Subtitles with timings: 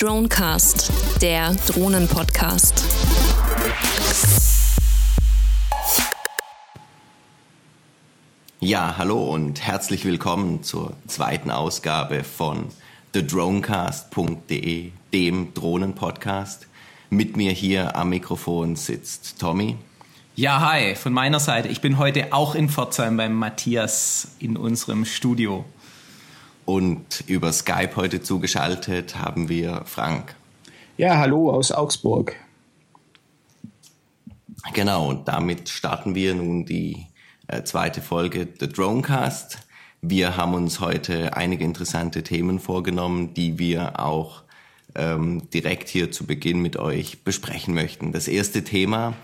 [0.00, 2.84] Dronecast, der Drohnen-Podcast.
[8.60, 12.66] Ja, hallo und herzlich willkommen zur zweiten Ausgabe von
[13.12, 16.68] thedronecast.de, dem Drohnen-Podcast.
[17.10, 19.78] Mit mir hier am Mikrofon sitzt Tommy.
[20.36, 21.66] Ja, hi, von meiner Seite.
[21.66, 25.64] Ich bin heute auch in Pforzheim beim Matthias in unserem Studio.
[26.68, 30.36] Und über Skype heute zugeschaltet haben wir Frank.
[30.98, 32.36] Ja, hallo aus Augsburg.
[34.74, 37.06] Genau, und damit starten wir nun die
[37.46, 39.66] äh, zweite Folge The Dronecast.
[40.02, 44.42] Wir haben uns heute einige interessante Themen vorgenommen, die wir auch
[44.94, 48.12] ähm, direkt hier zu Beginn mit euch besprechen möchten.
[48.12, 49.14] Das erste Thema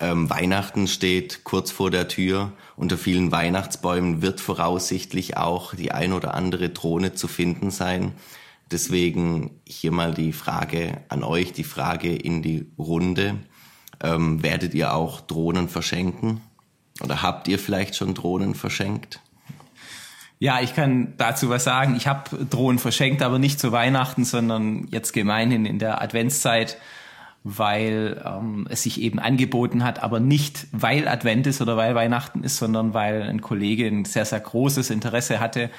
[0.00, 2.52] ähm, Weihnachten steht kurz vor der Tür.
[2.76, 8.12] Unter vielen Weihnachtsbäumen wird voraussichtlich auch die ein oder andere Drohne zu finden sein.
[8.70, 13.36] Deswegen hier mal die Frage an euch, die Frage in die Runde.
[14.00, 16.42] Ähm, werdet ihr auch Drohnen verschenken?
[17.02, 19.20] Oder habt ihr vielleicht schon Drohnen verschenkt?
[20.38, 21.96] Ja, ich kann dazu was sagen.
[21.96, 26.76] Ich habe Drohnen verschenkt, aber nicht zu Weihnachten, sondern jetzt gemeinhin in der Adventszeit
[27.44, 32.42] weil ähm, es sich eben angeboten hat, aber nicht weil Advent ist oder weil Weihnachten
[32.42, 35.70] ist, sondern weil ein Kollege ein sehr, sehr großes Interesse hatte.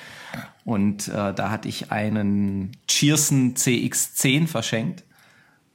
[0.66, 5.04] Und äh, da hatte ich einen Cheerson CX10 verschenkt.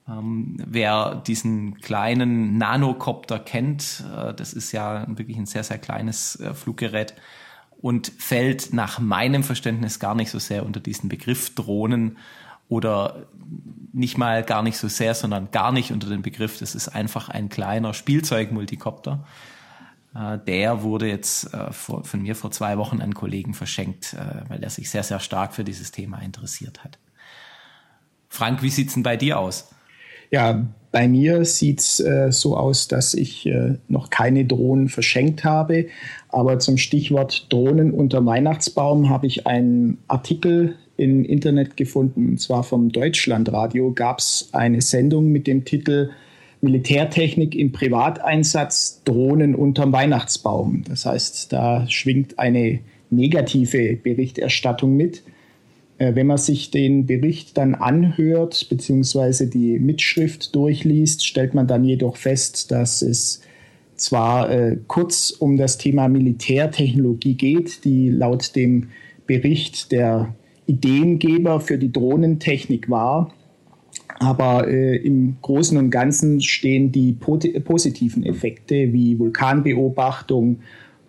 [0.09, 6.41] Ähm, wer diesen kleinen Nanocopter kennt, äh, das ist ja wirklich ein sehr, sehr kleines
[6.41, 7.15] äh, Fluggerät
[7.81, 12.17] und fällt nach meinem Verständnis gar nicht so sehr unter diesen Begriff Drohnen
[12.75, 13.27] oder
[13.93, 16.59] nicht mal gar nicht so sehr, sondern gar nicht unter den Begriff.
[16.59, 19.25] Das ist einfach ein kleiner Spielzeugmultikopter.
[20.15, 24.63] Äh, der wurde jetzt äh, von mir vor zwei Wochen an Kollegen verschenkt, äh, weil
[24.63, 26.99] er sich sehr, sehr stark für dieses Thema interessiert hat.
[28.29, 29.71] Frank, wie sieht's denn bei dir aus?
[30.33, 35.87] Ja, bei mir sieht's äh, so aus, dass ich äh, noch keine Drohnen verschenkt habe.
[36.29, 42.63] Aber zum Stichwort Drohnen unter Weihnachtsbaum habe ich einen Artikel im Internet gefunden, und zwar
[42.63, 46.11] vom Deutschlandradio, gab es eine Sendung mit dem Titel
[46.61, 50.83] Militärtechnik im Privateinsatz, Drohnen unterm Weihnachtsbaum.
[50.89, 55.23] Das heißt, da schwingt eine negative Berichterstattung mit.
[55.99, 61.85] Äh, wenn man sich den Bericht dann anhört, beziehungsweise die Mitschrift durchliest, stellt man dann
[61.85, 63.43] jedoch fest, dass es
[63.97, 68.89] zwar äh, kurz um das Thema Militärtechnologie geht, die laut dem
[69.27, 70.35] Bericht der
[70.67, 73.33] Ideengeber für die Drohnentechnik war.
[74.19, 80.61] Aber äh, im Großen und Ganzen stehen die positiven Effekte wie Vulkanbeobachtung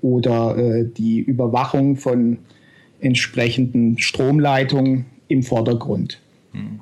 [0.01, 2.39] oder äh, die Überwachung von
[2.99, 6.19] entsprechenden Stromleitungen im Vordergrund.
[6.51, 6.79] Hm.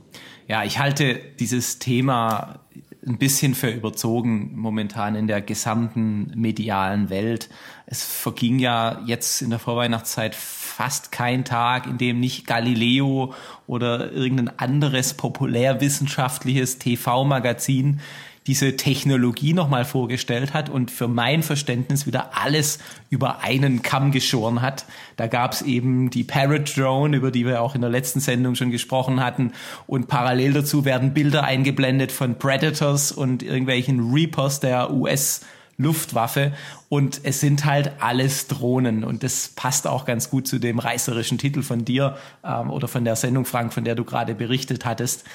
[0.47, 2.59] Ja, ich halte dieses Thema
[3.05, 7.49] ein bisschen für überzogen momentan in der gesamten medialen Welt.
[7.85, 13.33] Es verging ja jetzt in der Vorweihnachtszeit fast kein Tag, in dem nicht Galileo
[13.67, 17.99] oder irgendein anderes populärwissenschaftliches TV-Magazin
[18.47, 24.61] diese Technologie nochmal vorgestellt hat und für mein Verständnis wieder alles über einen Kamm geschoren
[24.61, 24.85] hat.
[25.15, 28.55] Da gab es eben die Parrot Drone, über die wir auch in der letzten Sendung
[28.55, 29.53] schon gesprochen hatten.
[29.87, 35.41] Und parallel dazu werden Bilder eingeblendet von Predators und irgendwelchen Reapers der US-
[35.77, 36.53] Luftwaffe
[36.87, 41.39] und es sind halt alles Drohnen und das passt auch ganz gut zu dem reißerischen
[41.39, 45.25] Titel von dir ähm, oder von der Sendung, Frank, von der du gerade berichtet hattest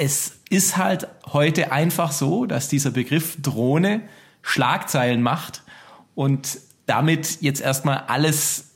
[0.00, 4.00] es ist halt heute einfach so, dass dieser Begriff Drohne
[4.40, 5.62] Schlagzeilen macht
[6.14, 8.72] und damit jetzt erstmal alles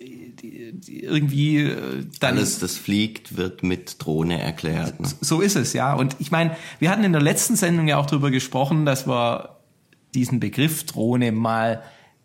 [0.86, 5.00] irgendwie äh, dann alles das fliegt wird mit Drohne erklärt.
[5.00, 5.08] Ne?
[5.22, 8.06] So ist es ja und ich meine, wir hatten in der letzten Sendung ja auch
[8.06, 9.56] darüber gesprochen, dass wir
[10.14, 11.82] diesen Begriff Drohne mal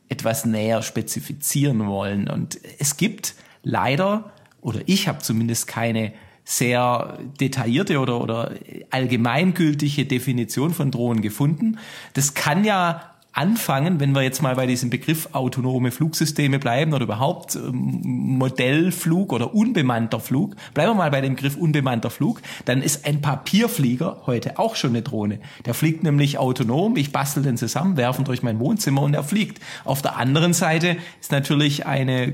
[0.09, 6.11] etwas näher spezifizieren wollen und es gibt leider oder ich habe zumindest keine
[6.49, 8.53] sehr detaillierte oder, oder
[8.89, 11.77] allgemeingültige Definition von Drohnen gefunden.
[12.15, 13.03] Das kann ja
[13.33, 19.31] anfangen, wenn wir jetzt mal bei diesem Begriff autonome Flugsysteme bleiben oder überhaupt ähm, Modellflug
[19.31, 24.23] oder unbemannter Flug, bleiben wir mal bei dem Begriff unbemannter Flug, dann ist ein Papierflieger
[24.25, 25.39] heute auch schon eine Drohne.
[25.67, 29.61] Der fliegt nämlich autonom, ich bastel den zusammen, werfen durch mein Wohnzimmer und er fliegt.
[29.85, 32.33] Auf der anderen Seite ist natürlich eine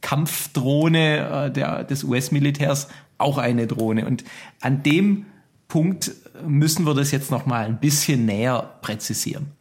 [0.00, 2.88] Kampfdrohne äh, der, des US-Militärs
[3.22, 4.06] auch eine Drohne.
[4.06, 4.24] Und
[4.60, 5.26] an dem
[5.68, 6.12] Punkt
[6.46, 9.52] müssen wir das jetzt noch mal ein bisschen näher präzisieren.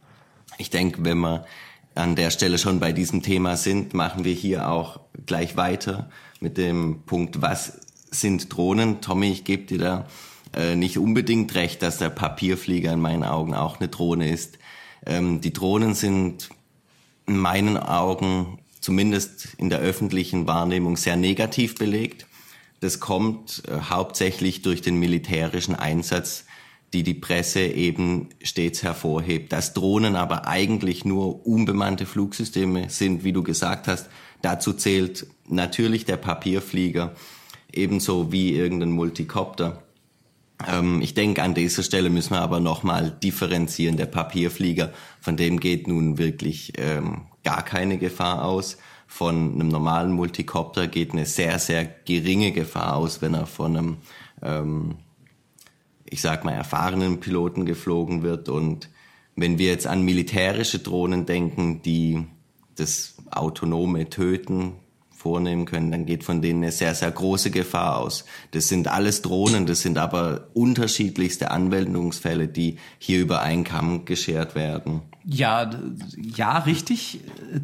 [0.57, 1.45] Ich denke, wenn wir
[1.95, 6.09] an der Stelle schon bei diesem Thema sind, machen wir hier auch gleich weiter
[6.39, 9.01] mit dem Punkt, was sind Drohnen?
[9.01, 10.07] Tommy, ich gebe dir da
[10.53, 14.57] äh, nicht unbedingt recht, dass der Papierflieger in meinen Augen auch eine Drohne ist.
[15.05, 16.49] Ähm, die Drohnen sind
[17.27, 22.25] in meinen Augen zumindest in der öffentlichen Wahrnehmung sehr negativ belegt.
[22.81, 26.45] Das kommt äh, hauptsächlich durch den militärischen Einsatz,
[26.93, 29.53] die die Presse eben stets hervorhebt.
[29.53, 34.09] Dass Drohnen aber eigentlich nur unbemannte Flugsysteme sind, wie du gesagt hast,
[34.41, 37.15] dazu zählt natürlich der Papierflieger,
[37.71, 39.83] ebenso wie irgendein Multikopter.
[40.67, 43.95] Ähm, ich denke, an dieser Stelle müssen wir aber nochmal differenzieren.
[43.95, 44.91] Der Papierflieger,
[45.21, 48.77] von dem geht nun wirklich ähm, gar keine Gefahr aus.
[49.11, 53.97] Von einem normalen Multikopter geht eine sehr, sehr geringe Gefahr aus, wenn er von einem,
[54.41, 54.95] ähm,
[56.05, 58.47] ich sag mal, erfahrenen Piloten geflogen wird.
[58.47, 58.89] Und
[59.35, 62.25] wenn wir jetzt an militärische Drohnen denken, die
[62.75, 64.75] das autonome Töten
[65.09, 68.23] vornehmen können, dann geht von denen eine sehr, sehr große Gefahr aus.
[68.51, 74.55] Das sind alles Drohnen, das sind aber unterschiedlichste Anwendungsfälle, die hier über einen Kamm geschert
[74.55, 75.01] werden.
[75.23, 75.69] Ja,
[76.17, 77.21] ja, richtig.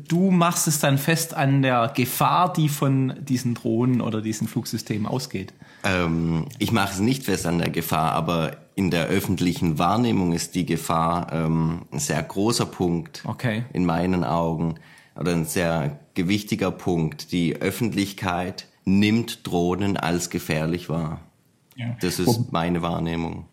[0.08, 5.08] Du machst es dann fest an der Gefahr, die von diesen Drohnen oder diesen Flugsystemen
[5.08, 5.54] ausgeht.
[5.84, 10.56] Ähm, ich mache es nicht fest an der Gefahr, aber in der öffentlichen Wahrnehmung ist
[10.56, 13.64] die Gefahr ähm, ein sehr großer Punkt okay.
[13.74, 14.76] in meinen Augen
[15.20, 17.32] oder ein sehr gewichtiger Punkt.
[17.32, 21.22] Die Öffentlichkeit nimmt Drohnen als gefährlich wahr.
[21.76, 21.96] Ja.
[22.02, 23.46] Das ist meine Wahrnehmung.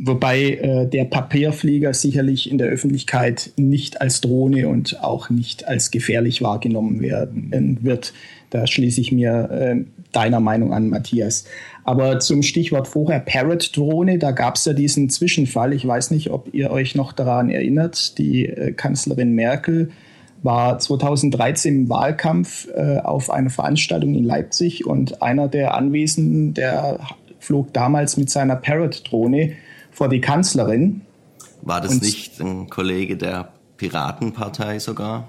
[0.00, 5.90] Wobei äh, der Papierflieger sicherlich in der Öffentlichkeit nicht als Drohne und auch nicht als
[5.90, 8.12] gefährlich wahrgenommen werden wird.
[8.50, 11.46] Da schließe ich mir äh, deiner Meinung an, Matthias.
[11.82, 15.72] Aber zum Stichwort vorher Parrot-Drohne, da gab es ja diesen Zwischenfall.
[15.72, 18.18] Ich weiß nicht, ob ihr euch noch daran erinnert.
[18.18, 19.90] Die äh, Kanzlerin Merkel
[20.44, 27.00] war 2013 im Wahlkampf äh, auf einer Veranstaltung in Leipzig und einer der Anwesenden, der
[27.40, 29.54] flog damals mit seiner Parrot-Drohne
[29.98, 31.00] vor die Kanzlerin.
[31.62, 33.48] War das und nicht ein Kollege der
[33.78, 35.28] Piratenpartei sogar?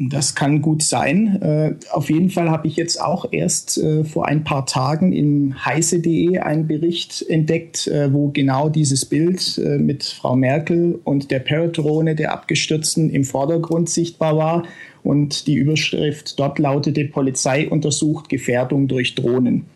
[0.00, 1.40] Das kann gut sein.
[1.40, 5.64] Äh, auf jeden Fall habe ich jetzt auch erst äh, vor ein paar Tagen in
[5.64, 12.16] heise.de einen Bericht entdeckt, äh, wo genau dieses Bild mit Frau Merkel und der Parrot-Drohne
[12.16, 14.64] der Abgestürzten im Vordergrund sichtbar war.
[15.04, 19.66] Und die Überschrift dort lautete, Polizei untersucht Gefährdung durch Drohnen.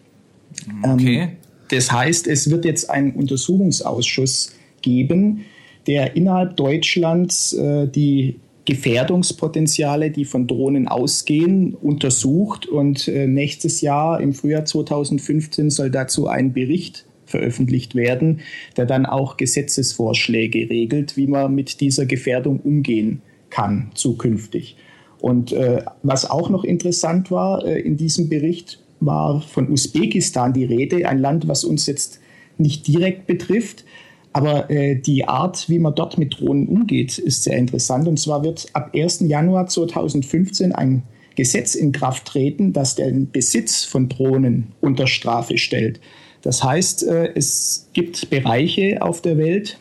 [0.83, 1.21] Okay.
[1.23, 1.29] Ähm,
[1.73, 5.47] das heißt, es wird jetzt einen Untersuchungsausschuss geben,
[5.87, 12.67] der innerhalb Deutschlands äh, die Gefährdungspotenziale, die von Drohnen ausgehen, untersucht.
[12.67, 18.41] Und äh, nächstes Jahr, im Frühjahr 2015, soll dazu ein Bericht veröffentlicht werden,
[18.77, 24.77] der dann auch Gesetzesvorschläge regelt, wie man mit dieser Gefährdung umgehen kann zukünftig.
[25.21, 30.65] Und äh, was auch noch interessant war äh, in diesem Bericht, war von Usbekistan die
[30.65, 32.21] Rede, ein Land, was uns jetzt
[32.59, 33.85] nicht direkt betrifft,
[34.33, 38.09] aber äh, die Art, wie man dort mit Drohnen umgeht, ist sehr interessant.
[38.09, 39.21] Und zwar wird ab 1.
[39.21, 41.03] Januar 2015 ein
[41.35, 46.01] Gesetz in Kraft treten, das den Besitz von Drohnen unter Strafe stellt.
[46.43, 49.79] Das heißt, äh, es gibt Bereiche auf der Welt,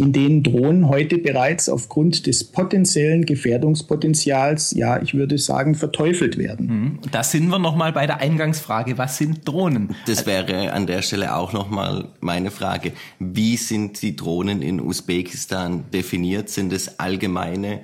[0.00, 6.66] in denen Drohnen heute bereits aufgrund des potenziellen Gefährdungspotenzials, ja, ich würde sagen, verteufelt werden.
[6.66, 6.98] Mhm.
[7.12, 8.96] Da sind wir nochmal bei der Eingangsfrage.
[8.96, 9.94] Was sind Drohnen?
[10.06, 12.92] Das wäre an der Stelle auch nochmal meine Frage.
[13.18, 16.48] Wie sind die Drohnen in Usbekistan definiert?
[16.48, 17.80] Sind es allgemeine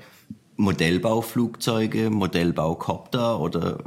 [0.57, 3.79] Modellbauflugzeuge, Modellbaukopter oder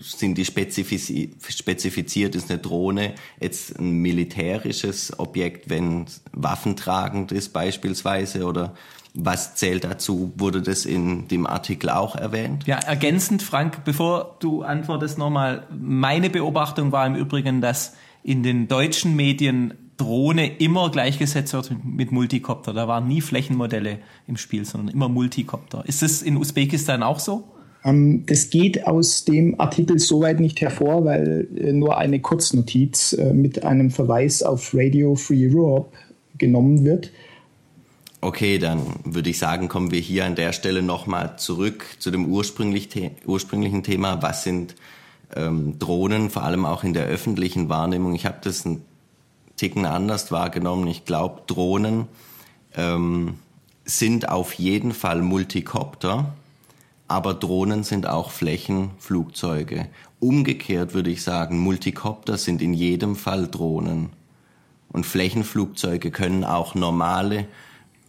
[0.00, 8.74] sind die spezifiziert, ist eine Drohne jetzt ein militärisches Objekt, wenn waffentragend ist beispielsweise oder
[9.14, 10.32] was zählt dazu?
[10.36, 12.66] Wurde das in dem Artikel auch erwähnt?
[12.66, 18.68] Ja, ergänzend, Frank, bevor du antwortest nochmal, meine Beobachtung war im Übrigen, dass in den
[18.68, 22.74] deutschen Medien Drohne immer gleichgesetzt wird mit Multikopter.
[22.74, 25.84] Da waren nie Flächenmodelle im Spiel, sondern immer Multikopter.
[25.86, 27.48] Ist das in Usbekistan auch so?
[27.86, 33.32] Ähm, das geht aus dem Artikel soweit nicht hervor, weil äh, nur eine Kurznotiz äh,
[33.32, 35.96] mit einem Verweis auf Radio Free Europe
[36.36, 37.10] genommen wird.
[38.20, 42.26] Okay, dann würde ich sagen, kommen wir hier an der Stelle nochmal zurück zu dem
[42.26, 42.88] ursprünglich
[43.24, 44.20] ursprünglichen Thema.
[44.20, 44.74] Was sind
[45.34, 48.14] ähm, Drohnen, vor allem auch in der öffentlichen Wahrnehmung?
[48.14, 48.82] Ich habe das einen
[49.56, 50.88] Ticken anders wahrgenommen.
[50.88, 52.06] Ich glaube, Drohnen
[52.76, 53.34] ähm,
[53.84, 56.34] sind auf jeden Fall Multikopter
[57.08, 59.88] aber Drohnen sind auch Flächenflugzeuge.
[60.18, 64.10] Umgekehrt würde ich sagen, Multikopter sind in jedem Fall Drohnen.
[64.88, 67.46] Und Flächenflugzeuge können auch normale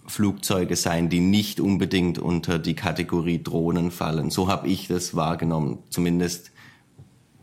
[0.08, 4.30] Flugzeuge sein, die nicht unbedingt unter die Kategorie Drohnen fallen.
[4.30, 6.52] So habe ich das wahrgenommen, zumindest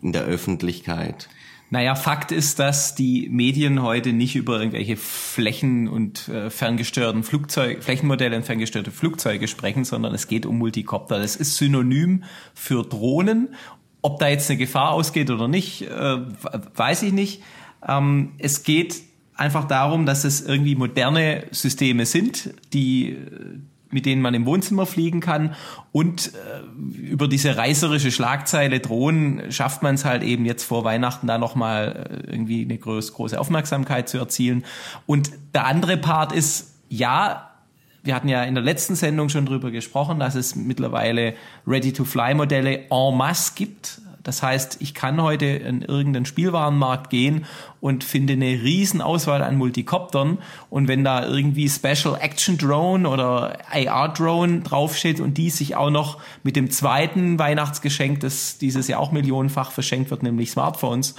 [0.01, 1.29] in der Öffentlichkeit.
[1.75, 7.83] Naja, Fakt ist, dass die Medien heute nicht über irgendwelche Flächen- und äh, ferngesteuerten Flugzeug,
[7.83, 11.19] Flächenmodelle und ferngesteuerte Flugzeuge sprechen, sondern es geht um Multicopter.
[11.19, 12.23] Das ist synonym
[12.55, 13.57] für Drohnen.
[14.03, 16.19] Ob da jetzt eine Gefahr ausgeht oder nicht, äh,
[16.77, 17.43] weiß ich nicht.
[17.85, 19.03] Ähm, es geht
[19.35, 23.17] einfach darum, dass es irgendwie moderne Systeme sind, die
[23.95, 25.55] mit denen man im Wohnzimmer fliegen kann.
[25.93, 31.29] Und äh, über diese reißerische Schlagzeile Drohnen schafft man es halt eben jetzt vor Weihnachten
[31.29, 34.65] da nochmal äh, irgendwie eine groß, große Aufmerksamkeit zu erzielen.
[35.07, 37.51] Und der andere Part ist, ja,
[38.03, 41.35] wir hatten ja in der letzten Sendung schon drüber gesprochen, dass es mittlerweile
[41.65, 44.01] Ready-to-Fly-Modelle en masse gibt.
[44.25, 47.45] Das heißt, ich kann heute in irgendeinen Spielwarenmarkt gehen
[47.81, 50.39] und finde eine riesen Auswahl an Multicoptern.
[50.71, 55.91] Und wenn da irgendwie Special Action Drone oder AR Drone draufsteht und die sich auch
[55.91, 61.15] noch mit dem zweiten Weihnachtsgeschenk, das dieses Jahr auch millionenfach verschenkt wird, nämlich Smartphones,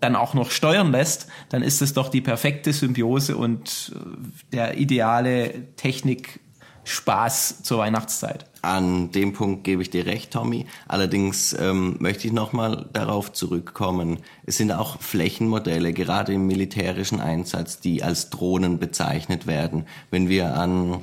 [0.00, 4.78] dann auch noch steuern lässt, dann ist es doch die perfekte Symbiose und äh, der
[4.78, 6.40] ideale Technik
[6.88, 8.46] Spaß zur Weihnachtszeit.
[8.62, 10.66] An dem Punkt gebe ich dir recht, Tommy.
[10.88, 14.18] Allerdings ähm, möchte ich nochmal darauf zurückkommen.
[14.46, 19.84] Es sind auch Flächenmodelle, gerade im militärischen Einsatz, die als Drohnen bezeichnet werden.
[20.10, 21.02] Wenn wir an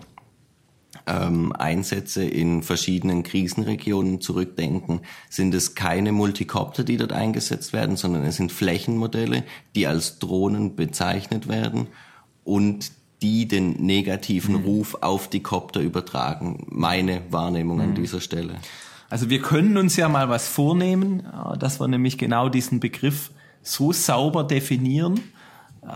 [1.07, 8.25] ähm, Einsätze in verschiedenen Krisenregionen zurückdenken, sind es keine Multikopter, die dort eingesetzt werden, sondern
[8.25, 9.43] es sind Flächenmodelle,
[9.75, 11.87] die als Drohnen bezeichnet werden
[12.43, 12.91] und
[13.25, 14.65] die den negativen mhm.
[14.65, 16.67] Ruf auf die Kopter übertragen.
[16.69, 17.83] Meine Wahrnehmung mhm.
[17.83, 18.55] an dieser Stelle.
[19.09, 21.23] Also wir können uns ja mal was vornehmen,
[21.59, 23.31] dass wir nämlich genau diesen Begriff
[23.63, 25.19] so sauber definieren,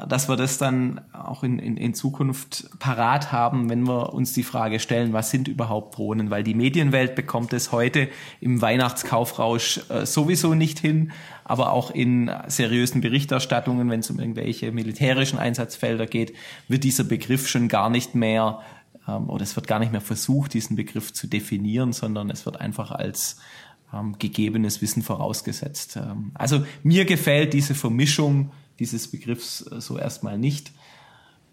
[0.07, 4.43] dass wir das dann auch in, in, in Zukunft parat haben, wenn wir uns die
[4.43, 6.29] Frage stellen, was sind überhaupt Drohnen?
[6.29, 8.07] Weil die Medienwelt bekommt es heute
[8.39, 11.11] im Weihnachtskaufrausch äh, sowieso nicht hin,
[11.43, 16.33] aber auch in seriösen Berichterstattungen, wenn es um irgendwelche militärischen Einsatzfelder geht,
[16.67, 18.59] wird dieser Begriff schon gar nicht mehr
[19.07, 22.61] ähm, oder es wird gar nicht mehr versucht, diesen Begriff zu definieren, sondern es wird
[22.61, 23.37] einfach als
[23.91, 25.95] ähm, gegebenes Wissen vorausgesetzt.
[25.97, 30.71] Ähm, also mir gefällt diese Vermischung dieses Begriffs äh, so erstmal nicht.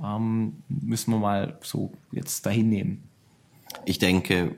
[0.03, 3.09] Ähm, müssen wir mal so jetzt dahin nehmen.
[3.85, 4.57] Ich denke,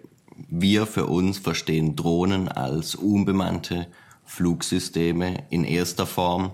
[0.48, 3.88] wir für uns verstehen Drohnen als unbemannte
[4.24, 6.52] Flugsysteme in erster Form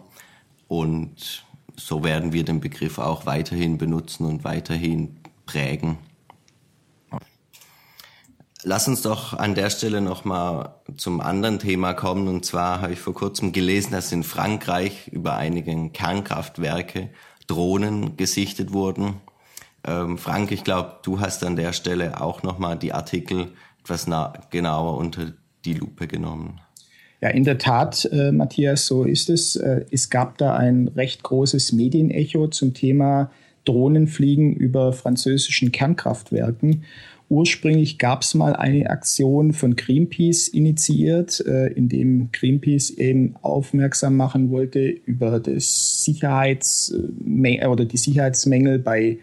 [0.68, 1.44] und
[1.76, 5.98] so werden wir den Begriff auch weiterhin benutzen und weiterhin prägen.
[8.66, 12.28] Lass uns doch an der Stelle nochmal zum anderen Thema kommen.
[12.28, 17.10] Und zwar habe ich vor kurzem gelesen, dass in Frankreich über einige Kernkraftwerke
[17.46, 19.20] Drohnen gesichtet wurden.
[19.86, 23.48] Ähm, Frank, ich glaube, du hast an der Stelle auch nochmal die Artikel
[23.80, 24.08] etwas
[24.50, 25.34] genauer unter
[25.66, 26.60] die Lupe genommen.
[27.20, 29.56] Ja, in der Tat, äh, Matthias, so ist es.
[29.56, 33.30] Äh, es gab da ein recht großes Medienecho zum Thema
[33.64, 36.84] Drohnenfliegen über französischen Kernkraftwerken.
[37.28, 44.16] Ursprünglich gab es mal eine Aktion von Greenpeace initiiert, äh, in dem Greenpeace eben aufmerksam
[44.16, 49.18] machen wollte über das Sicherheits äh, oder die Sicherheitsmängel bei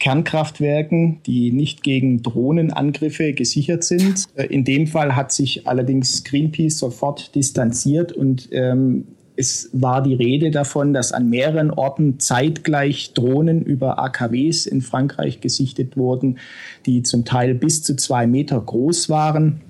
[0.00, 4.26] Kernkraftwerken, die nicht gegen Drohnenangriffe gesichert sind.
[4.34, 10.14] Äh, in dem Fall hat sich allerdings Greenpeace sofort distanziert und ähm, es war die
[10.14, 16.38] Rede davon, dass an mehreren Orten zeitgleich Drohnen über AKWs in Frankreich gesichtet wurden,
[16.86, 19.60] die zum Teil bis zu zwei Meter groß waren.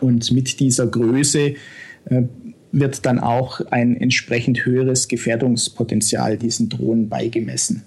[0.00, 1.54] Und mit dieser Größe
[2.06, 2.22] äh,
[2.70, 7.82] wird dann auch ein entsprechend höheres Gefährdungspotenzial diesen Drohnen beigemessen.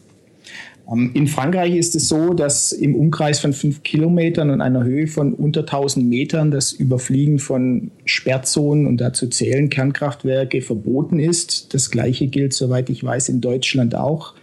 [0.91, 5.07] Ähm, in Frankreich ist es so, dass im Umkreis von fünf Kilometern und einer Höhe
[5.07, 11.73] von unter 1000 Metern das Überfliegen von Sperrzonen und dazu zählen Kernkraftwerke verboten ist.
[11.73, 14.33] Das Gleiche gilt, soweit ich weiß, in Deutschland auch.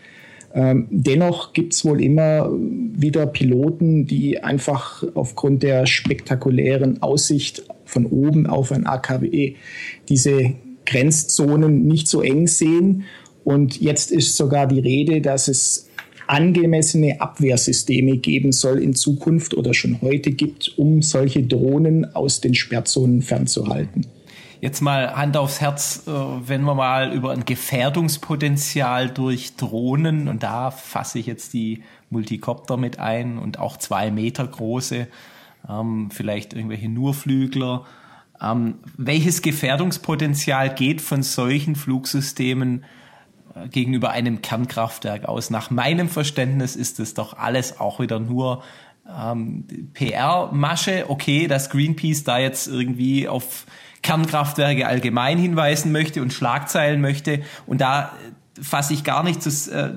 [0.55, 8.07] Ähm, dennoch gibt es wohl immer wieder Piloten, die einfach aufgrund der spektakulären Aussicht von
[8.07, 9.55] oben auf ein AKW
[10.09, 10.53] diese
[10.87, 13.05] Grenzzonen nicht so eng sehen.
[13.43, 15.91] Und jetzt ist sogar die Rede, dass es
[16.27, 22.55] angemessene Abwehrsysteme geben soll in Zukunft oder schon heute gibt, um solche Drohnen aus den
[22.55, 24.07] Sperrzonen fernzuhalten.
[24.61, 30.43] Jetzt mal Hand aufs Herz, äh, wenn wir mal über ein Gefährdungspotenzial durch Drohnen, und
[30.43, 35.07] da fasse ich jetzt die Multikopter mit ein und auch zwei Meter große,
[35.69, 37.85] ähm, vielleicht irgendwelche Nurflügler.
[38.41, 42.85] Ähm, welches Gefährdungspotenzial geht von solchen Flugsystemen
[43.71, 45.51] gegenüber einem Kernkraftwerk aus.
[45.51, 48.63] Nach meinem Verständnis ist es doch alles auch wieder nur
[49.09, 53.67] ähm, PR-Masche, okay, dass Greenpeace da jetzt irgendwie auf
[54.03, 57.43] Kernkraftwerke allgemein hinweisen möchte und Schlagzeilen möchte.
[57.67, 58.13] Und da
[58.61, 59.93] fasse ich gar nicht das, äh,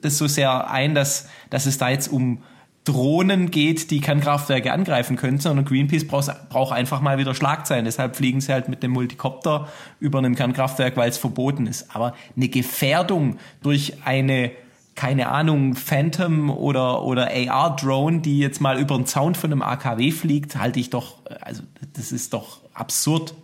[0.00, 2.42] das so sehr ein, dass, dass es da jetzt um
[2.84, 7.84] Drohnen geht, die Kernkraftwerke angreifen können, sondern Greenpeace braucht, braucht einfach mal wieder Schlagzeilen.
[7.84, 9.68] Deshalb fliegen sie halt mit dem Multikopter
[10.00, 11.94] über einem Kernkraftwerk, weil es verboten ist.
[11.94, 14.50] Aber eine Gefährdung durch eine
[14.94, 20.10] keine Ahnung, Phantom oder, oder AR-Drone, die jetzt mal über den Zaun von einem AKW
[20.10, 21.62] fliegt, halte ich doch, also
[21.94, 23.34] das ist doch absurd.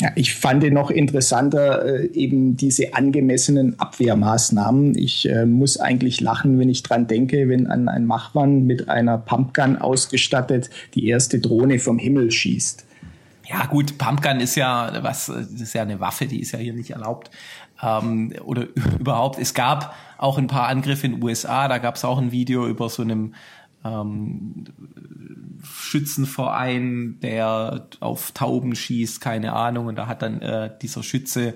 [0.00, 4.96] Ja, ich fand noch interessanter äh, eben diese angemessenen Abwehrmaßnahmen.
[4.96, 9.18] Ich äh, muss eigentlich lachen, wenn ich dran denke, wenn an ein Machmann mit einer
[9.18, 12.86] Pumpgun ausgestattet die erste Drohne vom Himmel schießt.
[13.48, 16.74] Ja gut, Pumpgun ist ja was, das ist ja eine Waffe, die ist ja hier
[16.74, 17.30] nicht erlaubt.
[17.82, 18.68] Ähm, oder
[19.00, 22.30] überhaupt, es gab auch ein paar Angriffe in den USA, da gab es auch ein
[22.30, 23.34] Video über so einem
[23.84, 24.64] ähm,
[25.62, 29.86] Schützenverein, der auf Tauben schießt, keine Ahnung.
[29.86, 31.54] Und da hat dann äh, dieser Schütze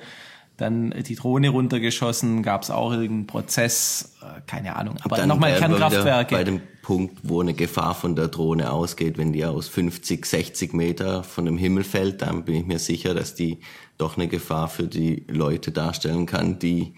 [0.57, 4.97] dann die Drohne runtergeschossen, gab es auch irgendeinen Prozess, äh, keine Ahnung.
[5.03, 6.35] Aber nochmal Kernkraftwerke.
[6.35, 10.73] Bei dem Punkt, wo eine Gefahr von der Drohne ausgeht, wenn die aus 50, 60
[10.73, 13.59] Meter von dem Himmel fällt, dann bin ich mir sicher, dass die
[13.99, 16.95] doch eine Gefahr für die Leute darstellen kann, die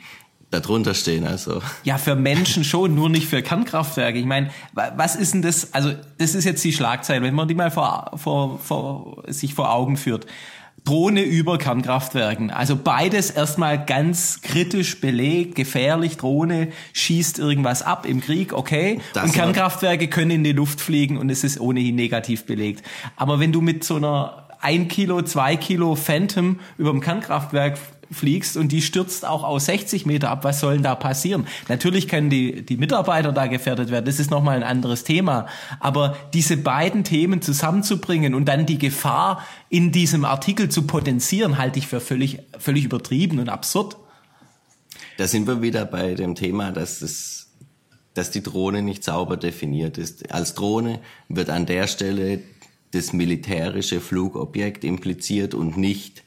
[0.60, 1.26] darunter stehen.
[1.26, 1.62] Also.
[1.82, 4.18] Ja, für Menschen schon, nur nicht für Kernkraftwerke.
[4.18, 5.72] Ich meine, was ist denn das?
[5.72, 9.72] Also, das ist jetzt die Schlagzeile, wenn man die mal vor, vor, vor, sich vor
[9.72, 10.26] Augen führt.
[10.84, 12.50] Drohne über Kernkraftwerken.
[12.50, 16.18] Also beides erstmal ganz kritisch belegt, gefährlich.
[16.18, 19.00] Drohne schießt irgendwas ab im Krieg, okay.
[19.14, 22.84] Das und Kernkraftwerke können in die Luft fliegen und es ist ohnehin negativ belegt.
[23.16, 27.78] Aber wenn du mit so einer ein Kilo, zwei Kilo Phantom über dem Kernkraftwerk
[28.10, 31.46] fliegst und die stürzt auch aus 60 Meter ab, was soll denn da passieren?
[31.68, 35.46] Natürlich können die, die Mitarbeiter da gefährdet werden, das ist nochmal ein anderes Thema.
[35.80, 41.78] Aber diese beiden Themen zusammenzubringen und dann die Gefahr in diesem Artikel zu potenzieren, halte
[41.78, 43.96] ich für völlig, völlig übertrieben und absurd.
[45.16, 47.44] Da sind wir wieder bei dem Thema, dass es
[48.14, 50.32] dass die Drohne nicht sauber definiert ist.
[50.32, 52.40] Als Drohne wird an der Stelle
[52.92, 56.22] das militärische Flugobjekt impliziert und nicht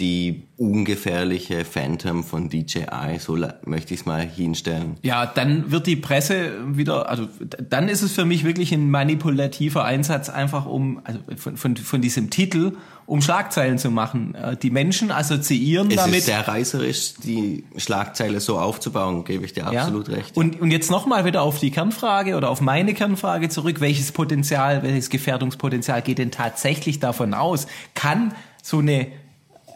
[0.00, 4.96] die ungefährliche Phantom von DJI, so möchte ich es mal hinstellen.
[5.02, 7.28] Ja, dann wird die Presse wieder, also
[7.68, 12.00] dann ist es für mich wirklich ein manipulativer Einsatz, einfach um, also von, von, von
[12.00, 14.36] diesem Titel, um Schlagzeilen zu machen.
[14.36, 16.14] Äh, die Menschen assoziieren es damit.
[16.14, 20.14] Es ist sehr reißerisch, die Schlagzeile so aufzubauen, gebe ich dir absolut ja.
[20.14, 20.36] recht.
[20.36, 23.80] Und, und jetzt nochmal wieder auf die Kernfrage oder auf meine Kernfrage zurück.
[23.80, 27.66] Welches Potenzial, welches Gefährdungspotenzial geht denn tatsächlich davon aus?
[27.94, 29.08] Kann so eine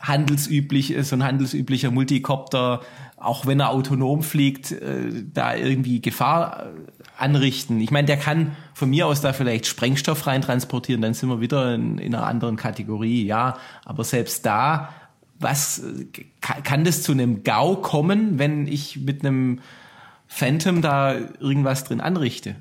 [0.03, 2.81] handelsüblich, so ein handelsüblicher Multicopter,
[3.17, 6.69] auch wenn er autonom fliegt, äh, da irgendwie Gefahr äh,
[7.17, 7.81] anrichten.
[7.81, 11.75] Ich meine, der kann von mir aus da vielleicht Sprengstoff reintransportieren, dann sind wir wieder
[11.75, 13.57] in, in einer anderen Kategorie, ja.
[13.85, 14.93] Aber selbst da,
[15.39, 16.07] was äh,
[16.41, 19.61] kann das zu einem GAU kommen, wenn ich mit einem
[20.27, 22.57] Phantom da irgendwas drin anrichte?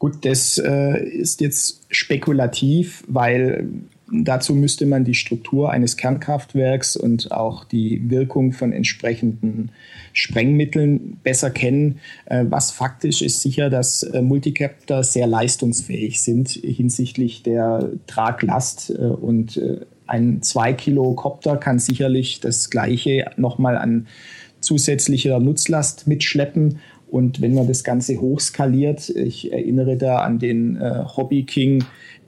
[0.00, 3.68] Gut, das äh, ist jetzt spekulativ, weil
[4.12, 9.70] Dazu müsste man die Struktur eines Kernkraftwerks und auch die Wirkung von entsprechenden
[10.12, 12.00] Sprengmitteln besser kennen.
[12.26, 19.06] Äh, was faktisch ist sicher, dass äh, Multicapter sehr leistungsfähig sind hinsichtlich der Traglast äh,
[19.06, 19.60] und
[20.06, 24.06] ein 2 Kilo Copter kann sicherlich das gleiche nochmal an
[24.60, 26.78] zusätzlicher Nutzlast mitschleppen.
[27.10, 30.78] Und wenn man das Ganze hochskaliert, ich erinnere da an den
[31.16, 31.84] Hobby King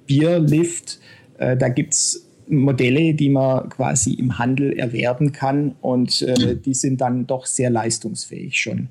[0.06, 1.00] Bierlift,
[1.38, 6.74] äh, da gibt es Modelle, die man quasi im Handel erwerben kann und äh, die
[6.74, 8.88] sind dann doch sehr leistungsfähig schon.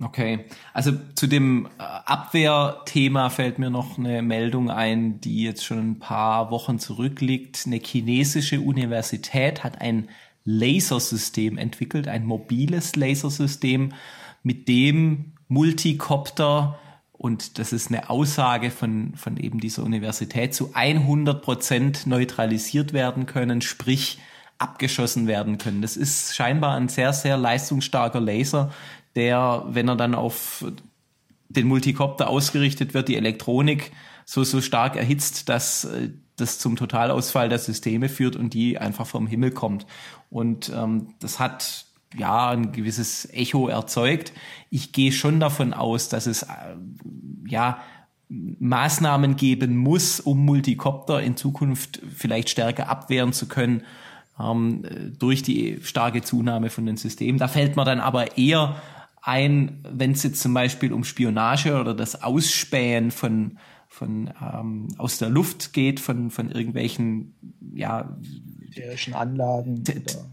[0.00, 0.40] Okay,
[0.74, 5.98] also zu dem äh, Abwehrthema fällt mir noch eine Meldung ein, die jetzt schon ein
[5.98, 7.62] paar Wochen zurückliegt.
[7.66, 10.08] Eine chinesische Universität hat ein
[10.44, 13.94] Lasersystem entwickelt, ein mobiles Lasersystem,
[14.42, 16.78] mit dem Multicopter
[17.18, 23.26] und das ist eine Aussage von, von eben dieser Universität, zu 100 Prozent neutralisiert werden
[23.26, 24.18] können, sprich
[24.58, 25.82] abgeschossen werden können.
[25.82, 28.72] Das ist scheinbar ein sehr, sehr leistungsstarker Laser,
[29.14, 30.64] der, wenn er dann auf
[31.48, 33.92] den Multicopter ausgerichtet wird, die Elektronik
[34.24, 39.06] so, so stark erhitzt, dass äh, das zum Totalausfall der Systeme führt und die einfach
[39.06, 39.86] vom Himmel kommt.
[40.28, 41.85] Und ähm, das hat
[42.16, 44.32] ja, ein gewisses Echo erzeugt.
[44.70, 46.46] Ich gehe schon davon aus, dass es äh,
[47.46, 47.80] ja
[48.28, 53.82] Maßnahmen geben muss, um Multicopter in Zukunft vielleicht stärker abwehren zu können
[54.40, 54.82] ähm,
[55.18, 57.38] durch die starke Zunahme von den Systemen.
[57.38, 58.80] Da fällt man dann aber eher
[59.22, 65.16] ein, wenn es jetzt zum Beispiel um Spionage oder das Ausspähen von von ähm, aus
[65.16, 67.34] der Luft geht, von, von irgendwelchen
[67.72, 68.14] ja,
[68.76, 69.84] militärischen Anlagen.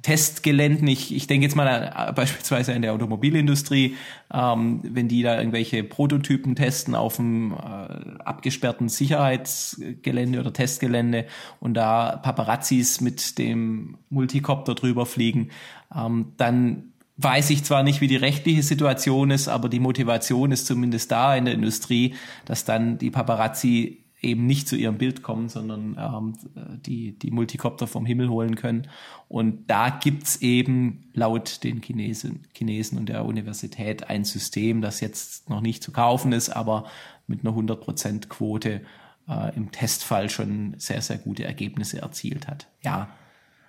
[0.02, 0.88] Testgeländen.
[0.88, 3.96] Ich, ich denke jetzt mal an, äh, beispielsweise in der Automobilindustrie,
[4.34, 11.26] ähm, wenn die da irgendwelche Prototypen testen auf dem äh, abgesperrten Sicherheitsgelände oder Testgelände
[11.60, 15.50] und da Paparazzis mit dem Multicopter drüber fliegen,
[15.96, 20.66] ähm, dann weiß ich zwar nicht, wie die rechtliche Situation ist, aber die Motivation ist
[20.66, 25.50] zumindest da in der Industrie, dass dann die Paparazzi eben nicht zu ihrem Bild kommen,
[25.50, 28.88] sondern ähm, die, die Multicopter vom Himmel holen können.
[29.28, 35.50] Und da gibt's eben laut den Chinesen, Chinesen und der Universität ein System, das jetzt
[35.50, 36.86] noch nicht zu kaufen ist, aber
[37.28, 38.82] mit einer 100% Quote
[39.28, 42.68] äh, im Testfall schon sehr, sehr gute Ergebnisse erzielt hat.
[42.82, 43.10] Ja,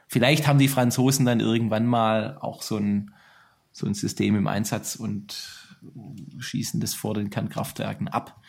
[0.06, 3.12] vielleicht haben die Franzosen dann irgendwann mal auch so ein,
[3.72, 5.76] so ein System im Einsatz und
[6.38, 8.40] schießen das vor den Kernkraftwerken ab.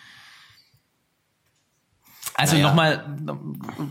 [2.38, 2.68] Also naja.
[2.68, 3.06] nochmal,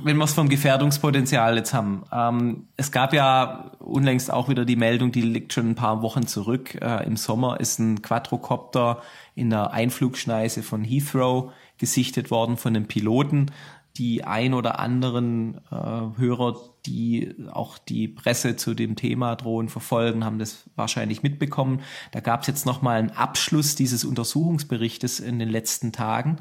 [0.03, 2.05] wenn wir es vom Gefährdungspotenzial jetzt haben.
[2.13, 6.27] Ähm, es gab ja unlängst auch wieder die Meldung, die liegt schon ein paar Wochen
[6.27, 6.75] zurück.
[6.75, 9.01] Äh, Im Sommer ist ein Quadrocopter
[9.35, 13.51] in der Einflugschneise von Heathrow gesichtet worden von einem Piloten.
[13.97, 20.25] Die ein oder anderen äh, Hörer, die auch die Presse zu dem Thema Drohnen verfolgen,
[20.25, 21.81] haben das wahrscheinlich mitbekommen.
[22.11, 26.41] Da gab es jetzt nochmal einen Abschluss dieses Untersuchungsberichtes in den letzten Tagen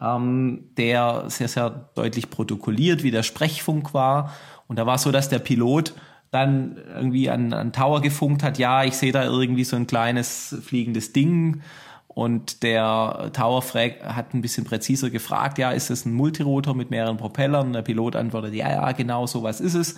[0.00, 4.32] ähm, der sehr, sehr deutlich protokolliert, wie der Sprechfunk war.
[4.68, 5.94] Und da war es so, dass der Pilot
[6.30, 10.56] dann irgendwie an, an Tower gefunkt hat, ja, ich sehe da irgendwie so ein kleines
[10.62, 11.60] fliegendes Ding.
[12.08, 17.16] Und der Tower hat ein bisschen präziser gefragt, ja, ist das ein Multirotor mit mehreren
[17.16, 17.72] Propellern?
[17.72, 19.96] Der Pilot antwortet, ja, ja, genau, so was ist es.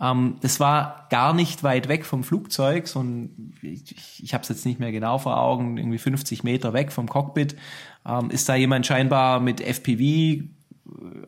[0.00, 4.48] Ähm, das war gar nicht weit weg vom Flugzeug, so ein, ich, ich habe es
[4.48, 7.56] jetzt nicht mehr genau vor Augen, irgendwie 50 Meter weg vom Cockpit.
[8.06, 10.44] Ähm, ist da jemand scheinbar mit FPV äh,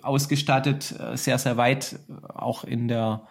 [0.02, 3.22] ausgestattet, äh, sehr, sehr weit äh, auch in der,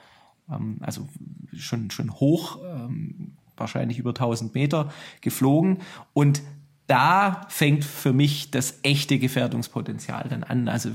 [0.52, 1.08] ähm, also
[1.56, 5.80] schon, schon hoch, ähm, wahrscheinlich über 1000 Meter geflogen
[6.14, 6.42] und
[6.88, 10.70] da fängt für mich das echte Gefährdungspotenzial dann an.
[10.70, 10.90] Also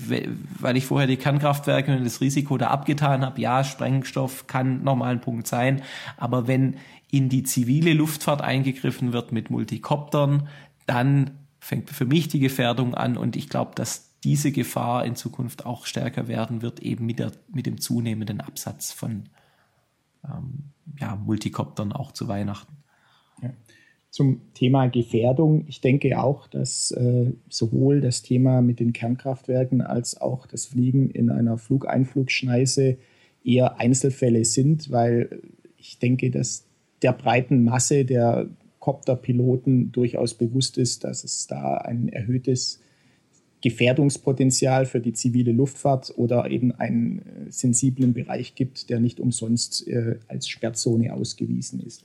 [0.59, 5.13] weil ich vorher die Kernkraftwerke und das Risiko da abgetan habe, ja, Sprengstoff kann nochmal
[5.13, 5.83] ein Punkt sein,
[6.17, 6.77] aber wenn
[7.11, 10.49] in die zivile Luftfahrt eingegriffen wird mit Multikoptern,
[10.87, 11.31] dann
[11.63, 15.87] fängt für mich die Gefährdung an und ich glaube, dass diese Gefahr in Zukunft auch
[15.87, 19.29] stärker werden wird, eben mit, der, mit dem zunehmenden Absatz von
[20.25, 22.77] ähm, ja, Multikoptern auch zu Weihnachten.
[23.43, 23.51] Ja
[24.13, 25.65] zum Thema Gefährdung.
[25.69, 31.09] Ich denke auch, dass äh, sowohl das Thema mit den Kernkraftwerken als auch das Fliegen
[31.09, 32.99] in einer Flugeinflugschneise
[33.43, 35.41] eher Einzelfälle sind, weil
[35.79, 36.67] ich denke, dass
[37.01, 38.51] der breiten Masse der
[38.83, 42.81] Copterpiloten durchaus bewusst ist, dass es da ein erhöhtes
[43.61, 49.87] Gefährdungspotenzial für die zivile Luftfahrt oder eben einen äh, sensiblen Bereich gibt, der nicht umsonst
[49.87, 52.03] äh, als Sperrzone ausgewiesen ist.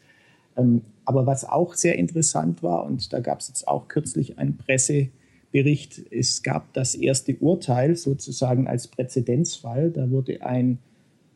[0.55, 4.55] Ähm, aber was auch sehr interessant war, und da gab es jetzt auch kürzlich einen
[4.57, 9.89] Pressebericht, es gab das erste Urteil sozusagen als Präzedenzfall.
[9.89, 10.77] Da wurde ein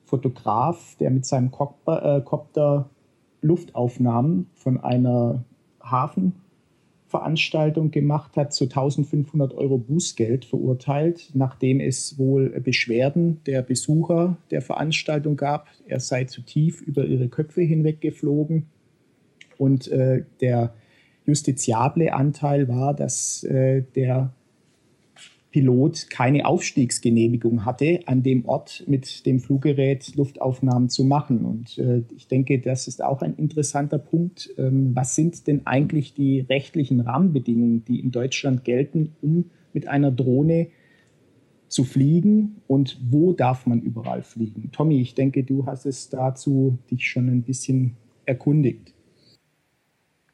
[0.06, 1.48] Fotograf, der mit seinem
[1.88, 2.22] äh,
[3.42, 5.44] Luftaufnahmen von einer
[5.82, 14.62] Hafenveranstaltung gemacht hat, zu 1500 Euro Bußgeld verurteilt, nachdem es wohl Beschwerden der Besucher der
[14.62, 15.68] Veranstaltung gab.
[15.88, 18.68] Er sei zu tief über ihre Köpfe hinweg geflogen
[19.58, 20.74] und äh, der
[21.26, 24.34] justiziable Anteil war, dass äh, der
[25.52, 31.46] Pilot keine Aufstiegsgenehmigung hatte, an dem Ort mit dem Fluggerät Luftaufnahmen zu machen.
[31.46, 34.50] Und äh, ich denke, das ist auch ein interessanter Punkt.
[34.58, 40.12] Ähm, was sind denn eigentlich die rechtlichen Rahmenbedingungen, die in Deutschland gelten, um mit einer
[40.12, 40.68] Drohne
[41.68, 44.72] zu fliegen und wo darf man überall fliegen?
[44.72, 48.94] Tommy, ich denke, du hast es dazu dich schon ein bisschen erkundigt.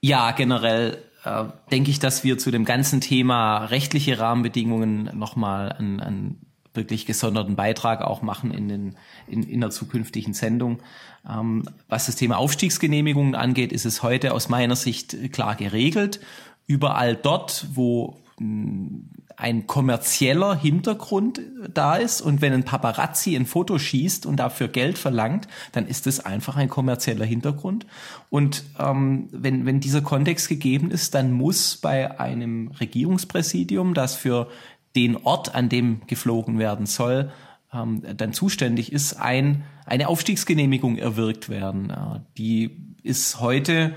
[0.01, 5.99] Ja, generell äh, denke ich, dass wir zu dem ganzen Thema rechtliche Rahmenbedingungen nochmal einen,
[5.99, 8.95] einen wirklich gesonderten Beitrag auch machen in, den,
[9.27, 10.79] in, in der zukünftigen Sendung.
[11.27, 16.21] Ähm, was das Thema Aufstiegsgenehmigungen angeht, ist es heute aus meiner Sicht klar geregelt.
[16.67, 21.41] Überall dort, wo ein kommerzieller Hintergrund
[21.73, 26.05] da ist und wenn ein Paparazzi ein Foto schießt und dafür Geld verlangt, dann ist
[26.05, 27.87] es einfach ein kommerzieller Hintergrund.
[28.29, 34.49] Und ähm, wenn, wenn dieser Kontext gegeben ist, dann muss bei einem Regierungspräsidium, das für
[34.95, 37.31] den Ort, an dem geflogen werden soll,
[37.73, 41.89] ähm, dann zuständig ist, ein, eine Aufstiegsgenehmigung erwirkt werden.
[41.89, 43.95] Äh, die ist heute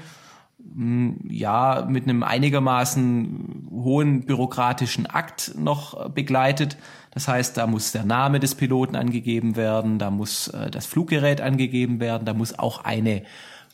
[1.29, 6.77] ja mit einem einigermaßen hohen bürokratischen Akt noch begleitet.
[7.11, 11.41] Das heißt, da muss der Name des Piloten angegeben werden, da muss äh, das Fluggerät
[11.41, 13.25] angegeben werden, da muss auch eine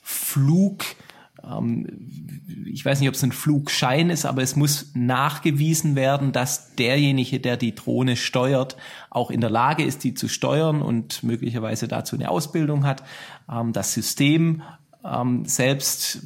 [0.03, 0.85] Flug
[1.45, 1.87] ähm,
[2.67, 7.41] ich weiß nicht, ob es ein Flugschein ist, aber es muss nachgewiesen werden, dass derjenige,
[7.41, 8.77] der die Drohne steuert,
[9.11, 13.03] auch in der Lage ist, die zu steuern und möglicherweise dazu eine Ausbildung hat.
[13.51, 14.63] Ähm, das System
[15.07, 16.21] ähm, selbst,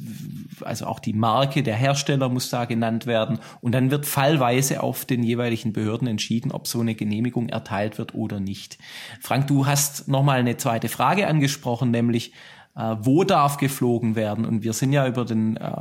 [0.61, 3.39] also auch die Marke, der Hersteller muss da genannt werden.
[3.61, 8.13] Und dann wird fallweise auf den jeweiligen Behörden entschieden, ob so eine Genehmigung erteilt wird
[8.13, 8.77] oder nicht.
[9.19, 12.33] Frank, du hast nochmal eine zweite Frage angesprochen, nämlich
[12.75, 14.45] äh, wo darf geflogen werden.
[14.45, 15.71] Und wir sind ja über den äh,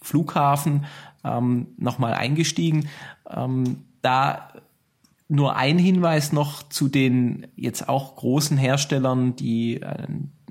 [0.00, 0.86] Flughafen
[1.24, 2.88] ähm, nochmal eingestiegen.
[3.30, 4.48] Ähm, da
[5.28, 10.06] nur ein Hinweis noch zu den jetzt auch großen Herstellern, die äh,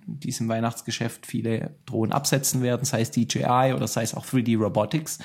[0.08, 5.20] diesem Weihnachtsgeschäft viele Drohnen absetzen werden, sei es DJI oder sei es auch 3D Robotics.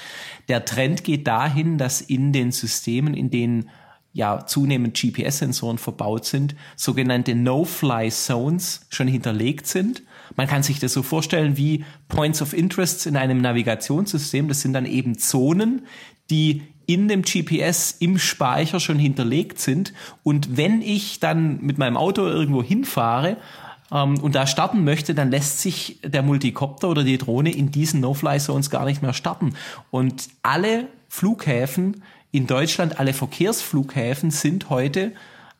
[0.48, 3.70] Der Trend geht dahin, dass in den Systemen, in denen
[4.12, 10.02] ja zunehmend GPS-Sensoren verbaut sind, sogenannte No-Fly-Zones schon hinterlegt sind.
[10.36, 14.48] Man kann sich das so vorstellen wie Points of Interest in einem Navigationssystem.
[14.48, 15.86] Das sind dann eben Zonen,
[16.30, 19.92] die in dem GPS im Speicher schon hinterlegt sind.
[20.22, 23.36] Und wenn ich dann mit meinem Auto irgendwo hinfahre
[23.92, 28.00] ähm, und da starten möchte, dann lässt sich der Multicopter oder die Drohne in diesen
[28.00, 29.54] No-Fly-Zones gar nicht mehr starten.
[29.90, 35.12] Und alle Flughäfen in Deutschland, alle Verkehrsflughäfen sind heute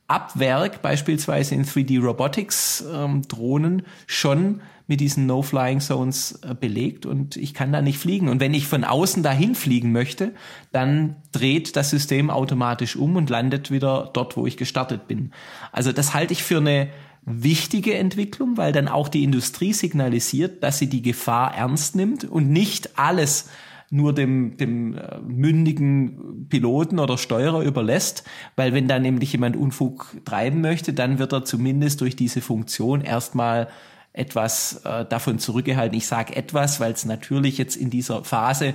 [0.09, 7.07] ab Werk, beispielsweise in 3D Robotics ähm, Drohnen, schon mit diesen No-Flying Zones äh, belegt
[7.07, 8.29] und ich kann da nicht fliegen.
[8.29, 10.35] Und wenn ich von außen dahin fliegen möchte,
[10.71, 15.33] dann dreht das System automatisch um und landet wieder dort, wo ich gestartet bin.
[15.71, 16.88] Also das halte ich für eine
[17.25, 22.51] wichtige Entwicklung, weil dann auch die Industrie signalisiert, dass sie die Gefahr ernst nimmt und
[22.51, 23.49] nicht alles
[23.91, 28.25] nur dem, dem äh, mündigen Piloten oder Steuerer überlässt,
[28.57, 33.03] weil wenn da nämlich jemand Unfug treiben möchte, dann wird er zumindest durch diese Funktion
[33.03, 33.69] erstmal
[34.15, 35.97] etwas äh, davon zurückgehalten.
[35.97, 38.75] Ich sage etwas, weil es natürlich jetzt in dieser Phase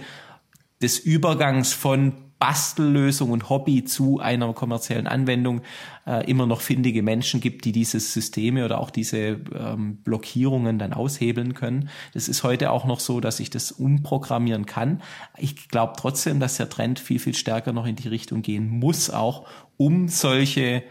[0.84, 5.62] des Übergangs von Bastellösung und Hobby zu einer kommerziellen Anwendung
[6.06, 10.93] äh, immer noch findige Menschen gibt, die diese Systeme oder auch diese ähm, Blockierungen dann
[10.93, 11.89] aushebeln können.
[12.13, 15.02] Das ist heute auch noch so, dass ich das umprogrammieren kann.
[15.38, 19.10] Ich glaube trotzdem, dass der Trend viel, viel stärker noch in die Richtung gehen muss,
[19.10, 19.47] auch
[19.78, 20.84] um solche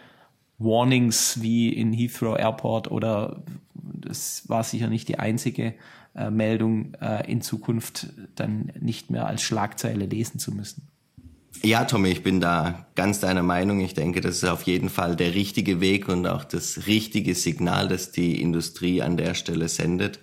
[0.58, 3.42] Warnings wie in Heathrow Airport oder
[3.74, 5.74] das war sicher nicht die einzige
[6.14, 10.88] äh, Meldung äh, in Zukunft dann nicht mehr als Schlagzeile lesen zu müssen.
[11.62, 13.80] Ja, Tommy, ich bin da ganz deiner Meinung.
[13.80, 17.88] Ich denke, das ist auf jeden Fall der richtige Weg und auch das richtige Signal,
[17.88, 20.20] das die Industrie an der Stelle sendet.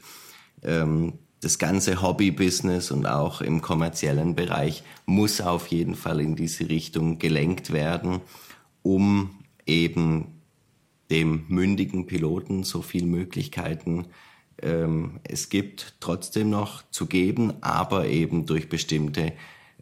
[0.61, 6.69] Ähm, das ganze Hobby-Business und auch im kommerziellen Bereich muss auf jeden Fall in diese
[6.69, 8.21] Richtung gelenkt werden,
[8.81, 9.31] um
[9.65, 10.41] eben
[11.11, 14.07] dem mündigen Piloten so viel Möglichkeiten
[14.61, 19.33] ähm, es gibt trotzdem noch zu geben, aber eben durch bestimmte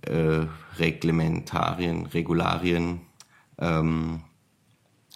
[0.01, 0.45] äh,
[0.77, 3.01] Reglementarien, Regularien,
[3.59, 4.21] ähm,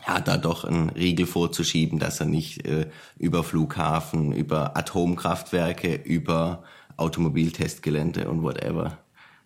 [0.05, 6.63] ja, da doch einen Riegel vorzuschieben, dass er nicht äh, über Flughafen, über Atomkraftwerke, über
[6.97, 8.99] Automobiltestgelände und whatever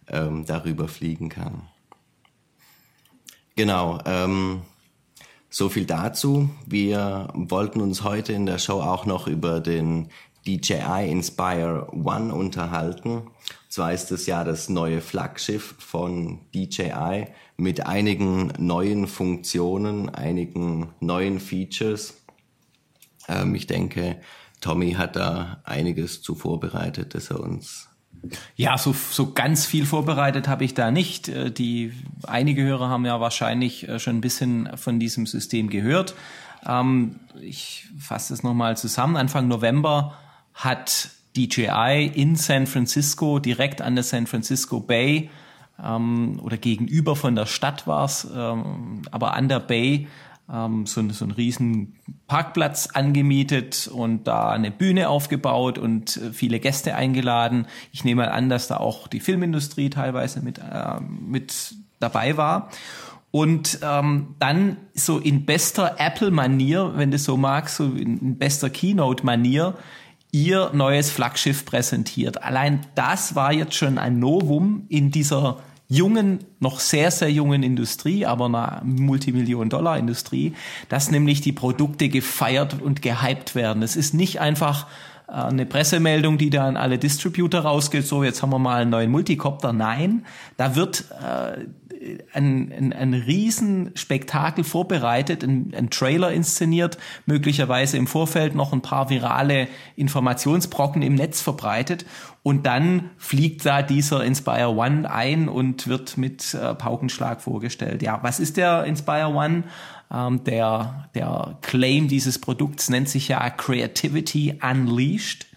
[0.07, 1.63] ähm, darüber fliegen kann.
[3.55, 4.61] Genau, ähm,
[5.49, 6.49] so viel dazu.
[6.65, 10.09] Wir wollten uns heute in der Show auch noch über den
[10.45, 13.23] DJI Inspire One unterhalten.
[13.69, 21.39] Zwar ist es ja das neue Flaggschiff von DJI mit einigen neuen Funktionen, einigen neuen
[21.39, 22.15] Features.
[23.27, 24.19] Ähm, ich denke,
[24.59, 27.89] Tommy hat da einiges zu vorbereitet, dass er uns
[28.55, 31.29] ja, so, so ganz viel vorbereitet habe ich da nicht.
[31.29, 31.93] Äh, die
[32.27, 36.15] einige Hörer haben ja wahrscheinlich äh, schon ein bisschen von diesem System gehört.
[36.65, 39.15] Ähm, ich fasse es nochmal zusammen.
[39.15, 40.15] Anfang November
[40.53, 45.29] hat DJI in San Francisco, direkt an der San Francisco Bay
[45.83, 50.07] ähm, oder gegenüber von der Stadt war es, ähm, aber an der Bay
[50.51, 51.95] ähm, so, so einen riesen
[52.27, 57.67] Parkplatz angemietet und da eine Bühne aufgebaut und äh, viele Gäste eingeladen.
[57.91, 62.69] Ich nehme mal an, dass da auch die Filmindustrie teilweise mit, äh, mit dabei war.
[63.31, 69.75] Und ähm, dann so in bester Apple-Manier, wenn du so magst, so in bester Keynote-Manier,
[70.31, 72.43] ihr neues Flaggschiff präsentiert.
[72.43, 78.25] Allein das war jetzt schon ein Novum in dieser jungen, noch sehr, sehr jungen Industrie,
[78.25, 80.53] aber einer Multimillion-Dollar-Industrie,
[80.87, 83.81] dass nämlich die Produkte gefeiert und gehypt werden.
[83.81, 84.85] Es ist nicht einfach
[85.27, 88.91] äh, eine Pressemeldung, die da an alle Distributor rausgeht, so jetzt haben wir mal einen
[88.91, 89.73] neuen Multicopter.
[89.73, 90.25] Nein,
[90.57, 91.65] da wird äh,
[92.33, 99.09] ein, ein, ein Riesenspektakel vorbereitet, ein, ein Trailer inszeniert, möglicherweise im Vorfeld noch ein paar
[99.09, 102.05] virale Informationsbrocken im Netz verbreitet
[102.41, 108.01] und dann fliegt da dieser Inspire One ein und wird mit äh, Paukenschlag vorgestellt.
[108.01, 109.63] Ja, was ist der Inspire One?
[110.11, 115.47] Ähm, der, der Claim dieses Produkts nennt sich ja Creativity Unleashed.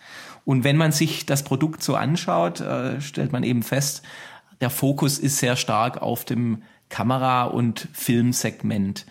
[0.44, 4.02] Und wenn man sich das Produkt so anschaut, äh, stellt man eben fest,
[4.62, 9.04] der Fokus ist sehr stark auf dem Kamera- und Filmsegment.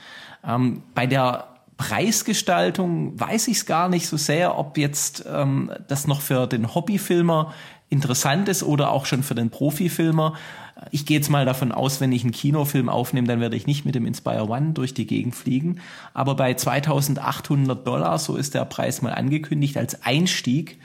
[0.44, 6.08] Ähm, bei der Preisgestaltung weiß ich es gar nicht so sehr, ob jetzt ähm, das
[6.08, 7.54] noch für den Hobbyfilmer
[7.90, 10.36] interessant ist oder auch schon für den Profifilmer.
[10.92, 13.84] Ich gehe jetzt mal davon aus, wenn ich einen Kinofilm aufnehme, dann werde ich nicht
[13.84, 15.82] mit dem Inspire One durch die Gegend fliegen.
[16.14, 20.80] Aber bei 2800 Dollar, so ist der Preis mal angekündigt, als Einstieg,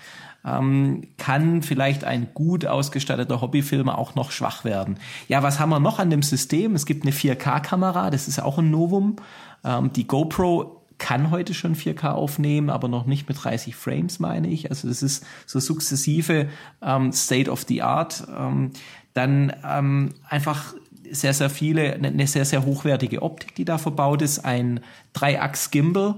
[0.46, 4.98] ähm, kann vielleicht ein gut ausgestatteter Hobbyfilmer auch noch schwach werden.
[5.28, 6.74] Ja, was haben wir noch an dem System?
[6.74, 9.16] Es gibt eine 4K-Kamera, das ist auch ein Novum.
[9.64, 14.48] Ähm, die GoPro kann heute schon 4K aufnehmen, aber noch nicht mit 30 Frames, meine
[14.48, 14.70] ich.
[14.70, 16.48] Also das ist so sukzessive
[16.80, 18.26] ähm, State of the Art.
[18.34, 18.70] Ähm,
[19.12, 20.74] dann ähm, einfach
[21.10, 24.44] sehr, sehr viele, eine sehr, sehr hochwertige Optik, die da verbaut ist.
[24.44, 24.80] Ein
[25.12, 26.16] Dreiachs-Gimbal,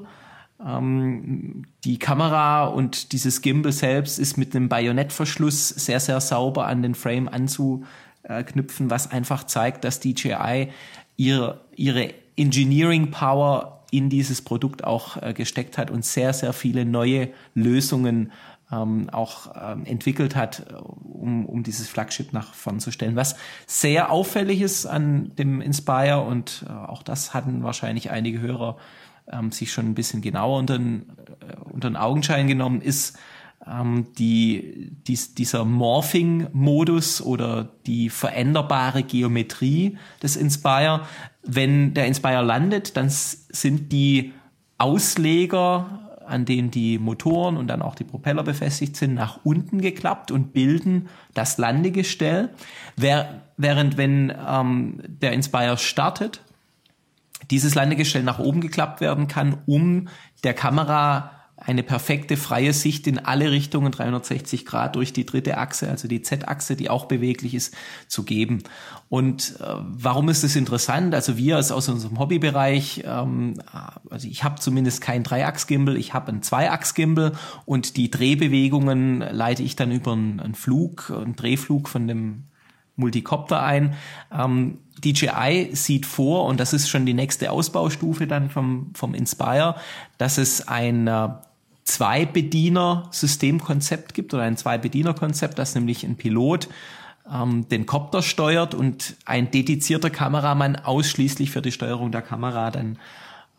[0.64, 6.82] ähm, die Kamera und dieses Gimbal selbst ist mit einem Bajonettverschluss sehr, sehr sauber an
[6.82, 10.68] den Frame anzuknüpfen, was einfach zeigt, dass DJI
[11.16, 16.84] ihre, ihre Engineering Power in dieses Produkt auch äh, gesteckt hat und sehr, sehr viele
[16.84, 18.32] neue Lösungen
[18.70, 23.16] ähm, auch ähm, entwickelt hat, äh, um, um dieses Flagship nach vorn zu stellen.
[23.16, 28.76] Was sehr auffällig ist an dem Inspire und äh, auch das hatten wahrscheinlich einige Hörer
[29.30, 31.10] ähm, sich schon ein bisschen genauer unter den,
[31.40, 33.18] äh, unter den Augenschein genommen, ist
[33.66, 41.02] ähm, die, dies, dieser Morphing-Modus oder die veränderbare Geometrie des Inspire.
[41.42, 44.32] Wenn der Inspire landet, dann sind die
[44.78, 50.30] Ausleger an denen die Motoren und dann auch die Propeller befestigt sind, nach unten geklappt
[50.30, 52.50] und bilden das Landegestell.
[52.96, 56.42] Während wenn ähm, der Inspire startet,
[57.50, 60.08] dieses Landegestell nach oben geklappt werden kann, um
[60.44, 65.90] der Kamera eine perfekte freie Sicht in alle Richtungen 360 Grad durch die dritte Achse,
[65.90, 67.74] also die Z-Achse, die auch beweglich ist,
[68.06, 68.62] zu geben.
[69.08, 71.14] Und äh, warum ist das interessant?
[71.14, 73.54] Also wir als aus unserem Hobbybereich, ähm,
[74.08, 77.32] also ich habe zumindest kein Dreiachs-Gimbal, ich habe ein Zweiachs-Gimbal
[77.64, 82.44] und die Drehbewegungen leite ich dann über einen, einen Flug, einen Drehflug von dem
[82.98, 83.94] Multicopter ein.
[84.32, 89.76] Ähm, DJI sieht vor, und das ist schon die nächste Ausbaustufe dann vom, vom Inspire,
[90.18, 91.28] dass es ein äh,
[91.84, 96.68] Zwei-Bediener-Systemkonzept gibt oder ein Zwei-Bediener-Konzept, dass nämlich ein Pilot
[97.32, 102.98] ähm, den Copter steuert und ein dedizierter Kameramann ausschließlich für die Steuerung der Kamera dann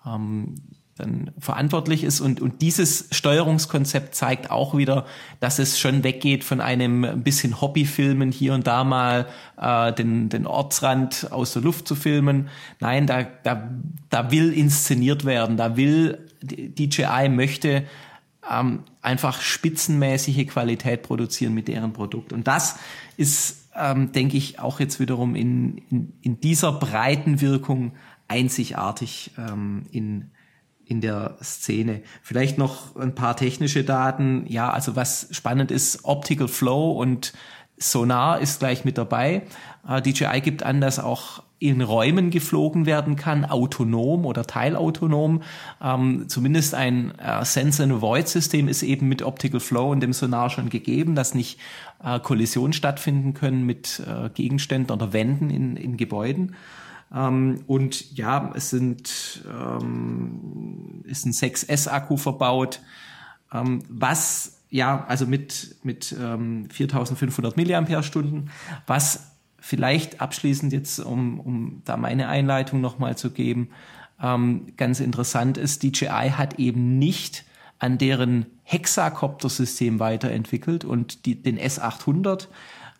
[0.05, 0.55] ähm,
[0.99, 2.19] dann verantwortlich ist.
[2.19, 5.05] Und, und dieses Steuerungskonzept zeigt auch wieder,
[5.39, 9.27] dass es schon weggeht von einem bisschen Hobbyfilmen, hier und da mal
[9.59, 12.49] äh, den, den Ortsrand aus der Luft zu filmen.
[12.79, 13.69] Nein, da, da,
[14.09, 17.83] da will inszeniert werden, da will DJI möchte
[18.49, 22.33] ähm, einfach spitzenmäßige Qualität produzieren mit deren Produkt.
[22.33, 22.77] Und das
[23.17, 27.93] ist, ähm, denke ich, auch jetzt wiederum in, in, in dieser breiten Wirkung
[28.27, 30.31] einzigartig ähm, in
[30.89, 32.01] in der Szene.
[32.23, 34.45] Vielleicht noch ein paar technische Daten.
[34.47, 37.33] Ja, also was spannend ist, Optical Flow und
[37.77, 39.43] Sonar ist gleich mit dabei.
[39.87, 45.43] Äh, DJI gibt an, dass auch in Räumen geflogen werden kann, autonom oder teilautonom.
[45.81, 51.13] Ähm, zumindest ein äh, Sense-and-Avoid-System ist eben mit Optical Flow und dem Sonar schon gegeben,
[51.13, 51.59] dass nicht
[52.03, 56.55] äh, Kollisionen stattfinden können mit äh, Gegenständen oder Wänden in, in Gebäuden.
[57.13, 62.81] Ähm, und ja, es sind ähm, ist ein 6S-Akku verbaut,
[63.53, 68.51] ähm, was ja also mit mit ähm, 4.500 Milliampere-Stunden,
[68.85, 73.69] was vielleicht abschließend jetzt, um, um da meine Einleitung nochmal zu geben,
[74.21, 77.45] ähm, ganz interessant ist, DJI hat eben nicht
[77.79, 82.47] an deren Hexacopter-System weiterentwickelt und die, den S800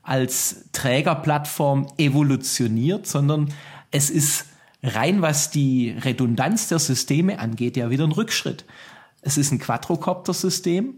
[0.02, 3.54] als Trägerplattform evolutioniert, sondern
[3.92, 4.46] es ist
[4.84, 8.66] rein, was die Redundanz der Systeme angeht, ja wieder ein Rückschritt.
[9.22, 10.96] Es ist ein Quadrocopter-System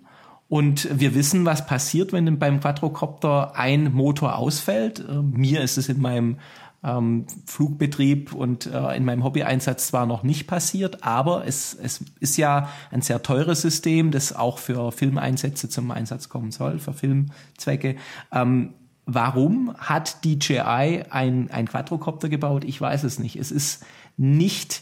[0.47, 4.99] und wir wissen, was passiert, wenn beim Quadrocopter ein Motor ausfällt.
[4.99, 6.37] Äh, mir ist es in meinem
[6.83, 12.37] ähm, Flugbetrieb und äh, in meinem Hobby-Einsatz zwar noch nicht passiert, aber es, es ist
[12.37, 17.95] ja ein sehr teures System, das auch für Filmeinsätze zum Einsatz kommen soll, für Filmzwecke.
[18.31, 18.73] Ähm,
[19.05, 22.63] warum hat DJI ein, ein Quadrocopter gebaut?
[22.63, 23.35] Ich weiß es nicht.
[23.35, 23.83] Es ist
[24.17, 24.81] nicht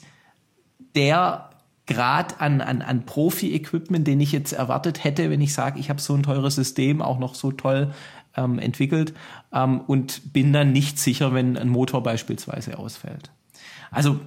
[0.96, 1.50] der
[1.88, 6.00] Grad an, an, an Profi-Equipment, den ich jetzt erwartet hätte, wenn ich sage, ich habe
[6.00, 7.94] so ein teures System, auch noch so toll
[8.38, 9.14] ähm, entwickelt
[9.52, 13.32] ähm, und bin dann nicht sicher, wenn ein Motor beispielsweise ausfällt.
[13.90, 14.20] Also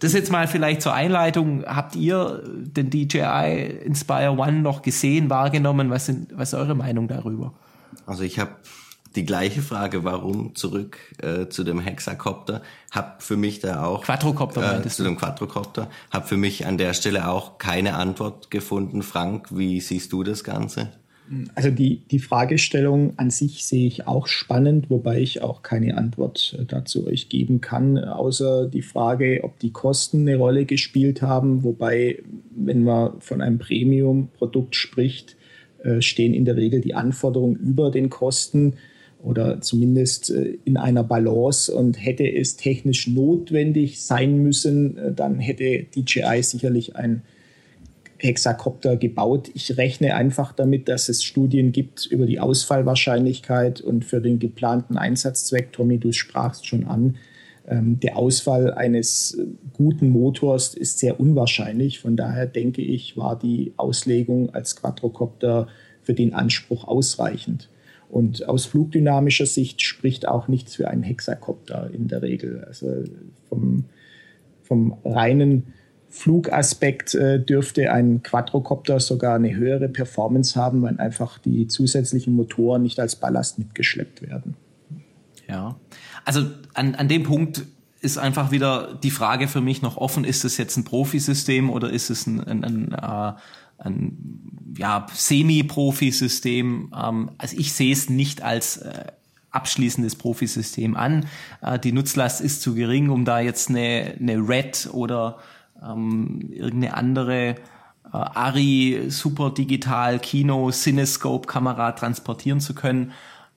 [0.00, 1.64] das jetzt mal vielleicht zur Einleitung.
[1.64, 5.88] Habt ihr den DJI Inspire One noch gesehen, wahrgenommen?
[5.88, 7.54] Was, sind, was ist eure Meinung darüber?
[8.04, 8.50] Also ich habe
[9.16, 14.84] die gleiche Frage, warum zurück äh, zu dem Hexakopter, hab für mich da auch Quadrocopter
[14.84, 19.02] äh, zu dem Quadrocopter, hab für mich an der Stelle auch keine Antwort gefunden.
[19.02, 20.92] Frank, wie siehst du das Ganze?
[21.56, 26.56] Also die, die Fragestellung an sich sehe ich auch spannend, wobei ich auch keine Antwort
[26.58, 31.64] äh, dazu euch geben kann, außer die Frage, ob die Kosten eine Rolle gespielt haben.
[31.64, 32.22] Wobei,
[32.54, 35.36] wenn man von einem Premium-Produkt spricht,
[35.82, 38.74] äh, stehen in der Regel die Anforderungen über den Kosten
[39.26, 41.74] oder zumindest äh, in einer Balance.
[41.74, 47.22] Und hätte es technisch notwendig sein müssen, dann hätte DJI sicherlich ein
[48.18, 49.50] Hexakopter gebaut.
[49.54, 54.96] Ich rechne einfach damit, dass es Studien gibt über die Ausfallwahrscheinlichkeit und für den geplanten
[54.96, 57.16] Einsatzzweck, Tommy, du sprachst schon an,
[57.68, 59.38] ähm, der Ausfall eines
[59.72, 61.98] guten Motors ist sehr unwahrscheinlich.
[61.98, 65.66] Von daher denke ich, war die Auslegung als Quadrocopter
[66.02, 67.68] für den Anspruch ausreichend.
[68.08, 72.64] Und aus flugdynamischer Sicht spricht auch nichts für einen Hexakopter in der Regel.
[72.64, 73.04] Also
[73.48, 73.84] vom,
[74.62, 75.74] vom reinen
[76.08, 82.82] Flugaspekt äh, dürfte ein Quadrocopter sogar eine höhere Performance haben, weil einfach die zusätzlichen Motoren
[82.82, 84.56] nicht als Ballast mitgeschleppt werden.
[85.48, 85.76] Ja,
[86.24, 86.42] also
[86.74, 87.64] an, an dem Punkt
[88.00, 91.90] ist einfach wieder die Frage für mich noch offen, ist es jetzt ein Profisystem oder
[91.90, 93.32] ist es ein, ein, ein, äh,
[93.78, 96.92] ein ja, Semi-Profi-System?
[96.96, 99.06] Ähm, also ich sehe es nicht als äh,
[99.50, 101.26] abschließendes Profisystem an.
[101.62, 105.38] Äh, die Nutzlast ist zu gering, um da jetzt eine, eine Red oder
[105.82, 107.54] ähm, irgendeine andere äh,
[108.12, 113.12] ARI Super Digital Kino Cinescope Kamera transportieren zu können.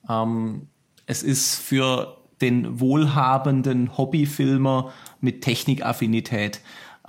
[0.08, 0.68] Ähm,
[1.06, 6.60] es ist für den wohlhabenden Hobbyfilmer mit Technikaffinität.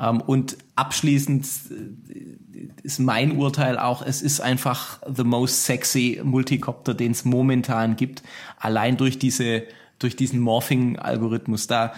[0.01, 6.93] Ähm, und abschließend äh, ist mein Urteil auch, es ist einfach the most sexy Multicopter,
[6.93, 8.23] den es momentan gibt.
[8.57, 9.63] Allein durch diese,
[9.99, 11.93] durch diesen Morphing-Algorithmus da.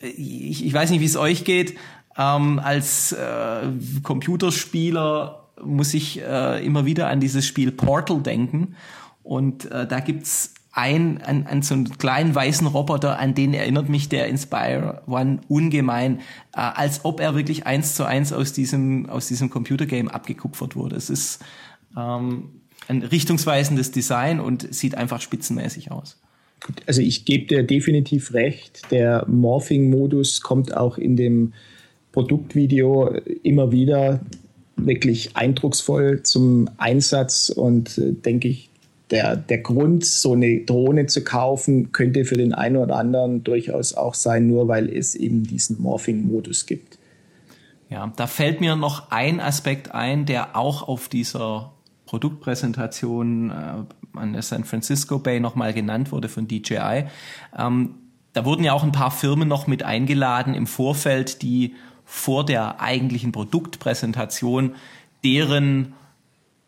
[0.00, 1.76] Ich, ich weiß nicht, wie es euch geht.
[2.16, 3.68] Ähm, als äh,
[4.02, 8.76] Computerspieler muss ich äh, immer wieder an dieses Spiel Portal denken.
[9.22, 13.90] Und äh, da gibt's ein, an, an so einen kleinen weißen Roboter, an den erinnert
[13.90, 16.20] mich der Inspire One ungemein,
[16.54, 20.96] äh, als ob er wirklich eins zu eins aus diesem, aus diesem Computergame abgekupfert wurde.
[20.96, 21.44] Es ist
[21.96, 26.18] ähm, ein richtungsweisendes Design und sieht einfach spitzenmäßig aus.
[26.86, 28.90] Also ich gebe dir definitiv recht.
[28.90, 31.52] Der Morphing-Modus kommt auch in dem
[32.12, 33.08] Produktvideo
[33.42, 34.20] immer wieder
[34.76, 38.71] wirklich eindrucksvoll zum Einsatz und äh, denke ich,
[39.12, 43.94] der, der Grund, so eine Drohne zu kaufen, könnte für den einen oder anderen durchaus
[43.94, 46.98] auch sein, nur weil es eben diesen Morphing-Modus gibt.
[47.90, 51.72] Ja, da fällt mir noch ein Aspekt ein, der auch auf dieser
[52.06, 57.04] Produktpräsentation äh, an der San Francisco Bay nochmal genannt wurde von DJI.
[57.56, 57.94] Ähm,
[58.32, 62.80] da wurden ja auch ein paar Firmen noch mit eingeladen im Vorfeld, die vor der
[62.80, 64.74] eigentlichen Produktpräsentation
[65.22, 65.92] deren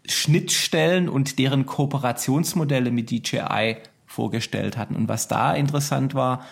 [0.07, 3.77] Schnittstellen und deren Kooperationsmodelle mit DJI
[4.07, 4.97] vorgestellt hatten.
[4.97, 6.45] Und was da interessant war,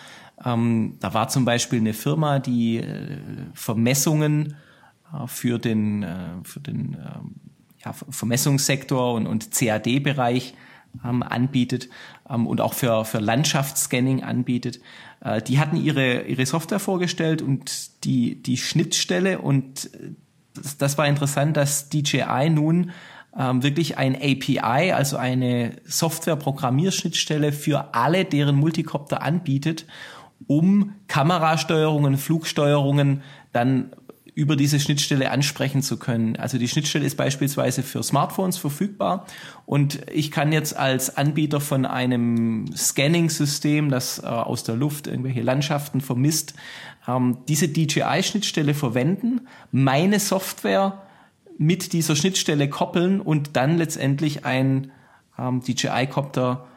[0.43, 3.17] ähm, da war zum Beispiel eine Firma, die äh,
[3.53, 4.55] Vermessungen
[5.13, 7.35] äh, für den, äh, für den ähm,
[7.83, 10.55] ja, Vermessungssektor und, und CAD-Bereich
[11.05, 11.89] ähm, anbietet
[12.29, 14.79] ähm, und auch für, für Landschaftsscanning anbietet.
[15.21, 19.89] Äh, die hatten ihre, ihre Software vorgestellt und die, die Schnittstelle und
[20.55, 22.91] das, das war interessant, dass DJI nun
[23.37, 29.85] ähm, wirklich ein API, also eine Software-Programmierschnittstelle für alle, deren Multicopter anbietet,
[30.47, 33.21] um Kamerasteuerungen, Flugsteuerungen
[33.51, 33.91] dann
[34.35, 36.35] über diese Schnittstelle ansprechen zu können.
[36.37, 39.27] Also die Schnittstelle ist beispielsweise für Smartphones verfügbar
[39.65, 45.41] und ich kann jetzt als Anbieter von einem Scanning-System, das äh, aus der Luft irgendwelche
[45.41, 46.55] Landschaften vermisst,
[47.07, 51.03] ähm, diese DJI-Schnittstelle verwenden, meine Software
[51.57, 54.91] mit dieser Schnittstelle koppeln und dann letztendlich ein
[55.37, 56.67] ähm, DJI-Copter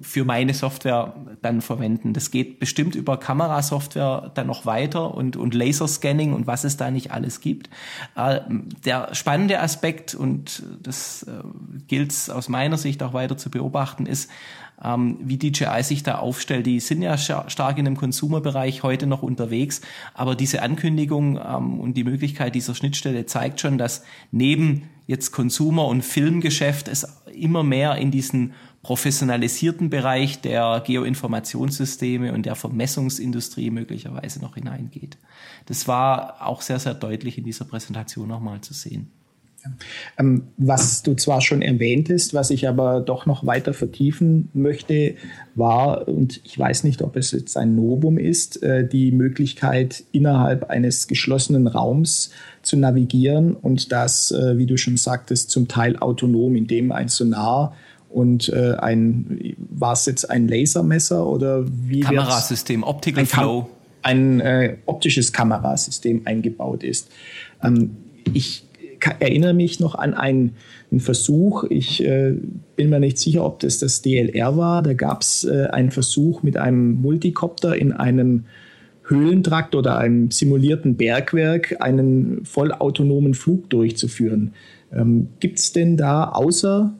[0.00, 2.12] für meine Software dann verwenden.
[2.12, 6.90] Das geht bestimmt über Kamerasoftware dann noch weiter und, und Laserscanning und was es da
[6.90, 7.70] nicht alles gibt.
[8.16, 8.40] Äh,
[8.84, 11.30] der spannende Aspekt, und das äh,
[11.88, 14.30] gilt aus meiner Sicht auch weiter zu beobachten, ist,
[14.82, 16.66] ähm, wie DJI sich da aufstellt.
[16.66, 19.80] Die sind ja stark in dem Consumer-Bereich heute noch unterwegs,
[20.14, 25.86] aber diese Ankündigung ähm, und die Möglichkeit dieser Schnittstelle zeigt schon, dass neben jetzt Consumer-
[25.86, 28.54] und Filmgeschäft es immer mehr in diesen
[28.86, 35.18] professionalisierten Bereich der Geoinformationssysteme und der Vermessungsindustrie möglicherweise noch hineingeht.
[35.66, 39.10] Das war auch sehr, sehr deutlich in dieser Präsentation nochmal zu sehen.
[40.16, 45.16] Ähm, was du zwar schon erwähntest, was ich aber doch noch weiter vertiefen möchte,
[45.56, 50.70] war, und ich weiß nicht, ob es jetzt ein Novum ist, äh, die Möglichkeit, innerhalb
[50.70, 52.30] eines geschlossenen Raums
[52.62, 57.74] zu navigieren und das, äh, wie du schon sagtest, zum Teil autonom, indem ein Sonar
[58.16, 62.00] und äh, ein, war es jetzt ein Lasermesser oder wie?
[62.00, 63.68] Kamerasystem, Optical ein Flow.
[64.00, 67.10] Ein äh, optisches Kamerasystem eingebaut ist.
[67.62, 67.98] Ähm,
[68.32, 68.64] ich
[69.20, 70.54] erinnere mich noch an einen,
[70.90, 72.32] einen Versuch, ich äh,
[72.74, 76.42] bin mir nicht sicher, ob das das DLR war, da gab es äh, einen Versuch
[76.42, 78.46] mit einem Multicopter in einem
[79.02, 84.54] Höhlentrakt oder einem simulierten Bergwerk einen vollautonomen Flug durchzuführen.
[84.90, 86.94] Ähm, Gibt es denn da außer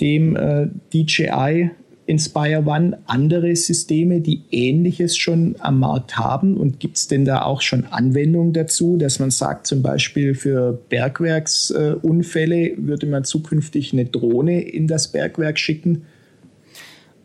[0.00, 1.70] dem äh, DJI
[2.06, 6.56] Inspire One andere Systeme, die ähnliches schon am Markt haben?
[6.56, 10.72] Und gibt es denn da auch schon Anwendungen dazu, dass man sagt, zum Beispiel für
[10.90, 16.04] Bergwerksunfälle äh, würde man zukünftig eine Drohne in das Bergwerk schicken?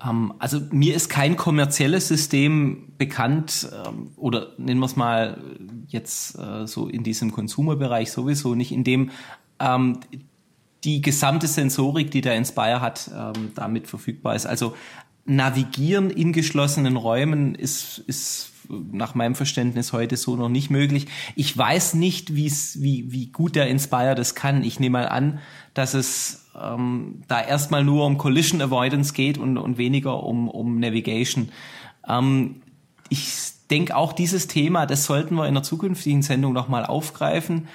[0.04, 5.38] Ähm, also mir ist kein kommerzielles System bekannt ähm, oder nennen wir es mal
[5.88, 9.12] jetzt äh, so in diesem Consumer-Bereich sowieso nicht, in dem
[9.60, 10.00] ähm,
[10.84, 14.46] die gesamte Sensorik, die der Inspire hat, ähm, damit verfügbar ist.
[14.46, 14.76] Also
[15.26, 21.08] Navigieren in geschlossenen Räumen ist, ist nach meinem Verständnis heute so noch nicht möglich.
[21.36, 22.52] Ich weiß nicht, wie,
[22.82, 24.64] wie gut der Inspire das kann.
[24.64, 25.40] Ich nehme mal an,
[25.74, 30.80] dass es ähm, da erstmal nur um Collision Avoidance geht und, und weniger um, um
[30.80, 31.50] Navigation.
[32.08, 32.62] Ähm,
[33.10, 37.68] ich denke auch dieses Thema, das sollten wir in der zukünftigen Sendung nochmal aufgreifen.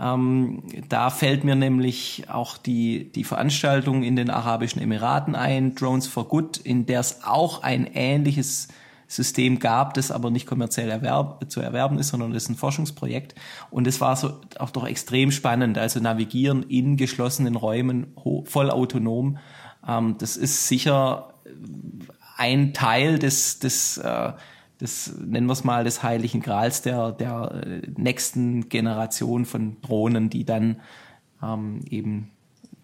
[0.00, 6.06] Ähm, da fällt mir nämlich auch die, die Veranstaltung in den Arabischen Emiraten ein, Drones
[6.06, 8.68] for Good, in der es auch ein ähnliches
[9.06, 13.34] System gab, das aber nicht kommerziell erwerb, zu erwerben ist, sondern das ist ein Forschungsprojekt.
[13.70, 15.76] Und es war so auch doch extrem spannend.
[15.76, 19.38] Also navigieren in geschlossenen Räumen voll autonom.
[19.86, 21.34] Ähm, das ist sicher
[22.38, 24.32] ein Teil des, des äh,
[24.82, 30.28] des, nennen wir es mal, des heiligen Grals der, der äh, nächsten Generation von Drohnen,
[30.28, 30.80] die dann
[31.42, 32.30] ähm, eben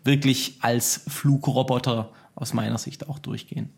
[0.05, 3.71] wirklich als Flugroboter aus meiner Sicht auch durchgehen.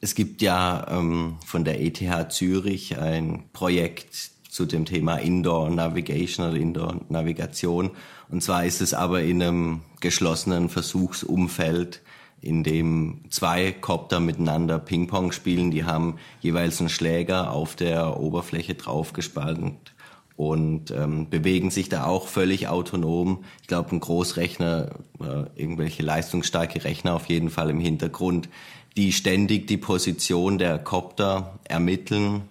[0.00, 6.48] Es gibt ja ähm, von der ETH Zürich ein Projekt zu dem Thema Indoor Navigation
[6.48, 7.90] oder Indoor Navigation.
[8.28, 12.00] Und zwar ist es aber in einem geschlossenen Versuchsumfeld
[12.42, 15.70] in dem zwei Copter miteinander Ping-Pong spielen.
[15.70, 19.94] Die haben jeweils einen Schläger auf der Oberfläche draufgespannt
[20.36, 23.44] und ähm, bewegen sich da auch völlig autonom.
[23.60, 24.90] Ich glaube, ein Großrechner,
[25.20, 28.48] äh, irgendwelche leistungsstarke Rechner auf jeden Fall im Hintergrund,
[28.96, 32.42] die ständig die Position der Copter ermitteln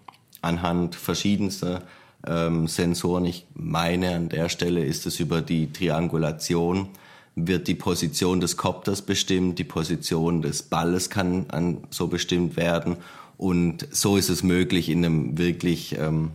[0.41, 1.83] anhand verschiedenster
[2.25, 3.25] ähm, Sensoren.
[3.25, 6.89] Ich meine, an der Stelle ist es über die Triangulation
[7.35, 12.97] wird die Position des Kopters bestimmt, die Position des Balles kann an, so bestimmt werden.
[13.37, 16.31] Und so ist es möglich, in einem wirklich ähm,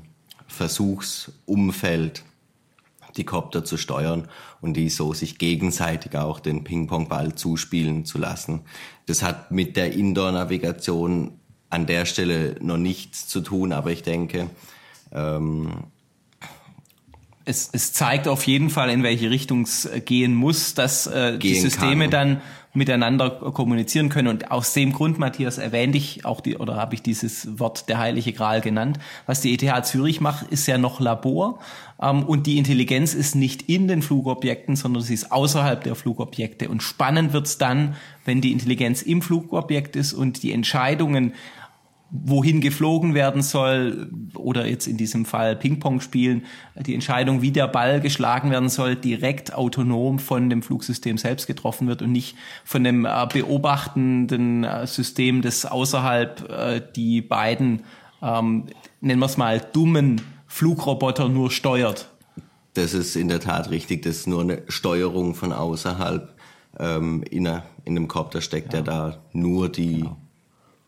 [0.47, 2.25] Versuchsumfeld
[3.17, 4.29] die Kopter zu steuern
[4.61, 8.63] und die so sich gegenseitig auch den Ping-Pong-Ball zuspielen zu lassen.
[9.07, 11.33] Das hat mit der Indoor-Navigation
[11.71, 14.51] an der Stelle noch nichts zu tun, aber ich denke,
[15.13, 15.85] ähm,
[17.47, 21.39] es, es zeigt auf jeden Fall, in welche Richtung es äh, gehen muss, dass äh,
[21.39, 22.11] die Systeme kann.
[22.11, 22.41] dann
[22.75, 24.29] miteinander kommunizieren können.
[24.29, 27.99] Und aus dem Grund, Matthias, erwähnte ich auch die, oder habe ich dieses Wort der
[27.99, 28.99] heilige Gral genannt.
[29.25, 31.61] Was die ETH Zürich macht, ist ja noch Labor.
[32.03, 36.69] Ähm, und die Intelligenz ist nicht in den Flugobjekten, sondern sie ist außerhalb der Flugobjekte.
[36.69, 37.95] Und spannend wird's dann,
[38.25, 41.33] wenn die Intelligenz im Flugobjekt ist und die Entscheidungen
[42.11, 46.45] wohin geflogen werden soll oder jetzt in diesem Fall Ping-Pong spielen,
[46.77, 51.89] die Entscheidung, wie der Ball geschlagen werden soll, direkt autonom von dem Flugsystem selbst getroffen
[51.89, 57.83] wird und nicht von dem äh, beobachtenden äh, System, das außerhalb äh, die beiden,
[58.23, 58.67] ähm,
[59.01, 62.11] nennen wir es mal, dummen Flugroboter nur steuert.
[62.75, 66.35] Das ist in der Tat richtig, das ist nur eine Steuerung von außerhalb
[66.79, 70.17] ähm, in, einer, in einem Kopter steckt ja, ja da nur die genau.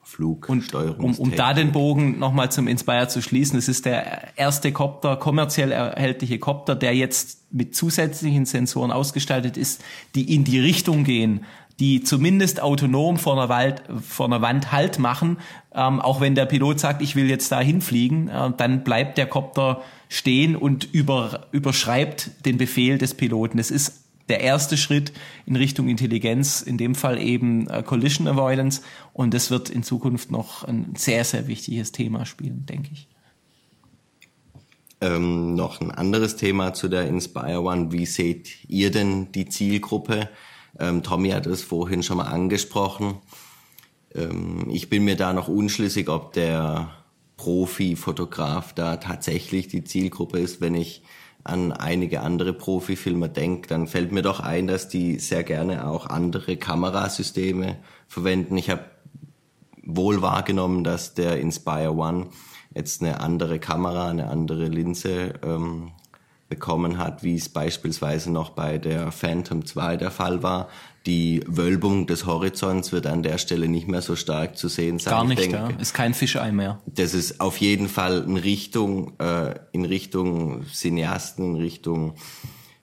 [0.09, 1.05] Flugsteuerung.
[1.05, 5.17] Um, um da den Bogen nochmal zum Inspire zu schließen, es ist der erste Kopter,
[5.17, 9.85] kommerziell erhältliche Kopter, der jetzt mit zusätzlichen Sensoren ausgestaltet ist,
[10.15, 11.45] die in die Richtung gehen,
[11.79, 15.37] die zumindest autonom vor einer, Wald, vor einer Wand Halt machen.
[15.75, 19.27] Ähm, auch wenn der Pilot sagt, ich will jetzt da hinfliegen, äh, dann bleibt der
[19.27, 23.59] Kopter stehen und über, überschreibt den Befehl des Piloten.
[23.59, 25.13] Es ist der erste Schritt
[25.47, 28.83] in Richtung Intelligenz, in dem Fall eben äh, Collision Avoidance.
[29.13, 33.09] Und das wird in Zukunft noch ein sehr, sehr wichtiges Thema spielen, denke ich.
[35.01, 37.93] Ähm, noch ein anderes Thema zu der Inspire One.
[37.93, 40.29] Wie seht ihr denn die Zielgruppe?
[40.79, 43.15] Ähm, Tommy hat es vorhin schon mal angesprochen.
[44.15, 46.91] Ähm, ich bin mir da noch unschlüssig, ob der
[47.37, 50.61] Profi-Fotograf da tatsächlich die Zielgruppe ist.
[50.61, 51.03] Wenn ich
[51.49, 56.07] an einige andere Profifilmer denke, dann fällt mir doch ein, dass die sehr gerne auch
[56.07, 57.77] andere Kamerasysteme
[58.07, 58.57] verwenden.
[58.57, 58.85] Ich habe
[59.83, 62.27] wohl wahrgenommen, dass der Inspire One
[62.75, 65.93] jetzt eine andere Kamera, eine andere Linse ähm,
[66.49, 70.69] bekommen hat, wie es beispielsweise noch bei der Phantom 2 der Fall war.
[71.07, 75.13] Die Wölbung des Horizonts wird an der Stelle nicht mehr so stark zu sehen sein.
[75.13, 75.69] Gar nicht, denke, ja.
[75.79, 76.81] ist kein Fischei mehr.
[76.87, 82.15] Das ist auf jeden Fall in Richtung, äh, in Richtung Cineasten, in Richtung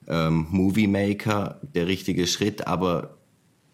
[0.08, 3.18] ähm, Movie Maker der richtige Schritt, aber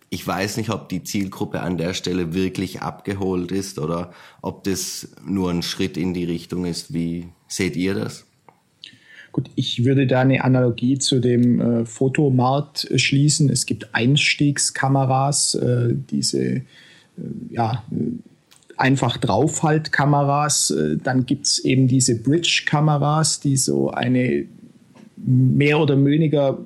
[0.10, 4.12] ich weiß nicht, ob die Zielgruppe an der Stelle wirklich abgeholt ist oder
[4.42, 6.94] ob das nur ein Schritt in die Richtung ist.
[6.94, 8.26] Wie seht ihr das?
[9.32, 13.50] Gut, ich würde da eine Analogie zu dem äh, Fotomarkt äh, schließen.
[13.50, 16.64] Es gibt Einstiegskameras, äh, diese äh,
[17.50, 17.84] ja,
[18.76, 20.72] einfach Draufhaltkameras.
[20.72, 24.46] Äh, dann gibt es eben diese Bridge-Kameras, die so eine
[25.16, 26.58] mehr oder weniger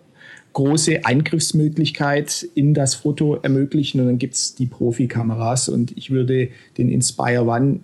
[0.53, 3.99] große Eingriffsmöglichkeit in das Foto ermöglichen.
[3.99, 5.69] Und dann gibt es die Profikameras.
[5.69, 7.81] Und ich würde den Inspire One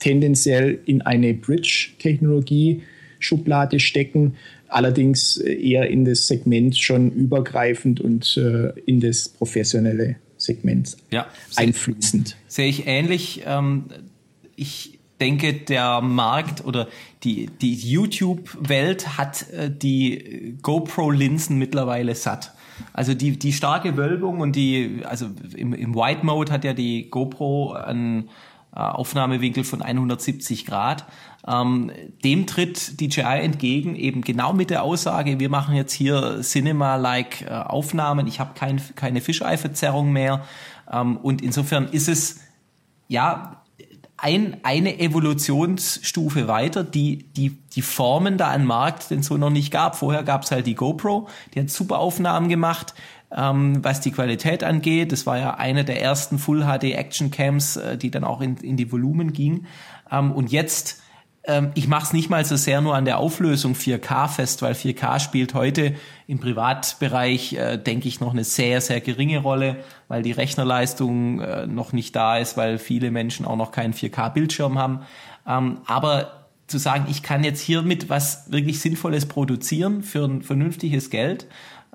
[0.00, 2.82] tendenziell in eine Bridge-Technologie
[3.22, 4.36] Schublade stecken,
[4.68, 12.36] allerdings eher in das Segment schon übergreifend und äh, in das professionelle Segment ja, einfließend.
[12.48, 13.42] Sehe ich ähnlich.
[13.46, 13.84] Ähm,
[14.56, 16.88] ich denke, der Markt oder
[17.22, 22.52] die, die YouTube-Welt hat äh, die GoPro-Linsen mittlerweile satt.
[22.92, 27.08] Also die, die starke Wölbung und die, also im, im White Mode hat ja die
[27.10, 28.30] GoPro einen
[28.74, 31.04] äh, Aufnahmewinkel von 170 Grad.
[31.46, 31.90] Ähm,
[32.22, 37.50] dem tritt DJI entgegen, eben genau mit der Aussage, wir machen jetzt hier Cinema-like äh,
[37.50, 40.44] Aufnahmen, ich habe kein, keine Fischei-Verzerrung mehr.
[40.90, 42.40] Ähm, und insofern ist es
[43.08, 43.62] ja
[44.22, 49.72] ein, eine Evolutionsstufe weiter, die, die, die Formen da an Markt denn so noch nicht
[49.72, 49.96] gab.
[49.96, 52.94] Vorher gab es halt die GoPro, die hat super Aufnahmen gemacht,
[53.36, 55.10] ähm, was die Qualität angeht.
[55.10, 58.58] Das war ja eine der ersten Full HD Action Cams, äh, die dann auch in,
[58.58, 59.66] in die Volumen ging.
[60.08, 61.01] Ähm, und jetzt
[61.74, 65.18] ich mache es nicht mal so sehr nur an der Auflösung 4K fest, weil 4K
[65.18, 65.96] spielt heute
[66.28, 71.66] im Privatbereich, äh, denke ich, noch eine sehr, sehr geringe Rolle, weil die Rechnerleistung äh,
[71.66, 75.00] noch nicht da ist, weil viele Menschen auch noch keinen 4K-Bildschirm haben.
[75.44, 81.10] Ähm, aber zu sagen, ich kann jetzt hiermit was wirklich Sinnvolles produzieren für ein vernünftiges
[81.10, 81.46] Geld,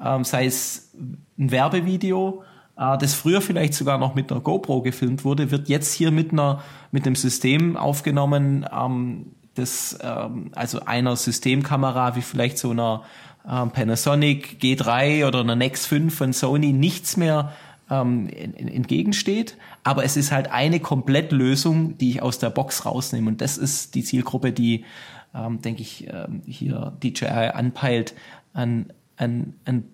[0.04, 0.92] ähm, sei es
[1.40, 2.44] ein Werbevideo,
[2.78, 6.32] äh, das früher vielleicht sogar noch mit einer GoPro gefilmt wurde, wird jetzt hier mit
[6.32, 13.04] einer mit einem System aufgenommen, ähm, des, ähm, also einer Systemkamera wie vielleicht so einer
[13.50, 17.54] ähm, Panasonic G3 oder einer Nex 5 von Sony nichts mehr
[17.90, 19.58] ähm, entgegensteht.
[19.84, 23.30] Aber es ist halt eine Komplettlösung, die ich aus der Box rausnehme.
[23.30, 24.86] Und das ist die Zielgruppe, die,
[25.34, 28.14] ähm, denke ich, ähm, hier DJI anpeilt,
[28.54, 29.86] an, an, an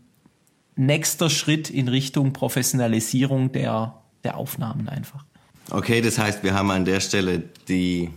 [0.75, 5.25] nächster Schritt in Richtung Professionalisierung der, der Aufnahmen einfach.
[5.69, 8.09] Okay, das heißt, wir haben an der Stelle die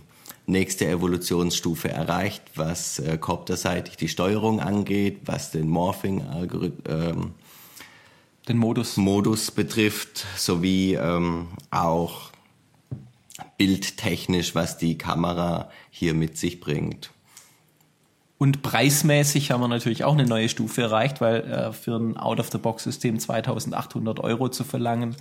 [0.47, 7.33] nächste Evolutionsstufe erreicht, was äh, Copterseitig die Steuerung angeht, was den Morphing-Algorithmus ähm,
[8.47, 8.97] den Modus.
[8.97, 12.31] Modus betrifft, sowie ähm, auch
[13.57, 17.11] bildtechnisch, was die Kamera hier mit sich bringt.
[18.37, 23.19] Und preismäßig haben wir natürlich auch eine neue Stufe erreicht, weil äh, für ein Out-of-the-Box-System
[23.19, 25.15] 2800 Euro zu verlangen,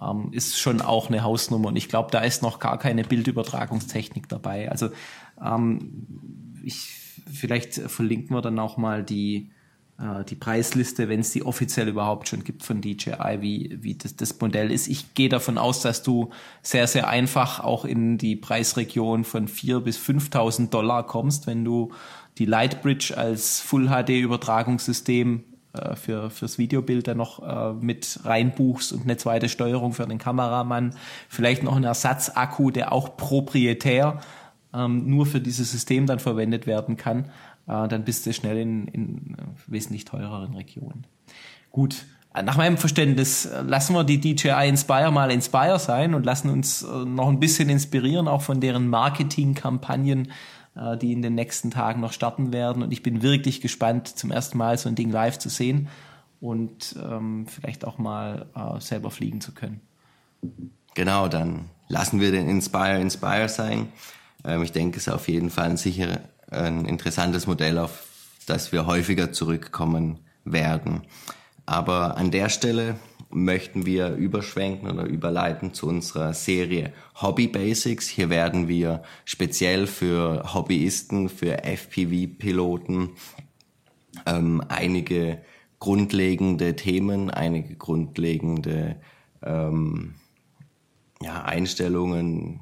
[0.00, 1.68] ähm, ist schon auch eine Hausnummer.
[1.68, 4.70] Und ich glaube, da ist noch gar keine Bildübertragungstechnik dabei.
[4.70, 4.90] Also
[5.44, 6.06] ähm,
[6.64, 6.90] ich,
[7.32, 9.50] vielleicht verlinken wir dann auch mal die,
[9.98, 14.16] äh, die Preisliste, wenn es die offiziell überhaupt schon gibt von DJI, wie, wie das,
[14.16, 14.88] das Modell ist.
[14.88, 16.30] Ich gehe davon aus, dass du
[16.62, 21.92] sehr, sehr einfach auch in die Preisregion von 4.000 bis 5.000 Dollar kommst, wenn du
[22.38, 28.92] die Lightbridge als Full HD Übertragungssystem äh, für, fürs Videobild dann noch äh, mit reinbuchst
[28.92, 30.94] und eine zweite Steuerung für den Kameramann,
[31.28, 34.20] vielleicht noch einen Ersatzakku, der auch proprietär
[34.74, 37.26] ähm, nur für dieses System dann verwendet werden kann,
[37.66, 41.06] äh, dann bist du schnell in, in wesentlich teureren Regionen.
[41.70, 46.50] Gut, nach meinem Verständnis äh, lassen wir die DJI Inspire mal Inspire sein und lassen
[46.50, 50.30] uns äh, noch ein bisschen inspirieren, auch von deren Marketingkampagnen,
[50.76, 52.82] äh, die in den nächsten Tagen noch starten werden.
[52.82, 55.88] Und ich bin wirklich gespannt, zum ersten Mal so ein Ding live zu sehen
[56.40, 59.80] und ähm, vielleicht auch mal äh, selber fliegen zu können.
[60.94, 63.88] Genau, dann lassen wir den Inspire Inspire sein.
[64.44, 68.06] Ähm, ich denke, es ist auf jeden Fall ein sicher ein interessantes Modell, auf
[68.46, 71.02] das wir häufiger zurückkommen werden.
[71.66, 72.96] Aber an der Stelle
[73.30, 78.08] möchten wir überschwenken oder überleiten zu unserer Serie Hobby Basics.
[78.08, 83.10] Hier werden wir speziell für Hobbyisten, für FPV-Piloten
[84.26, 85.38] ähm, einige
[85.78, 88.96] grundlegende Themen, einige grundlegende
[89.42, 90.14] ähm,
[91.22, 92.60] ja, Einstellungen,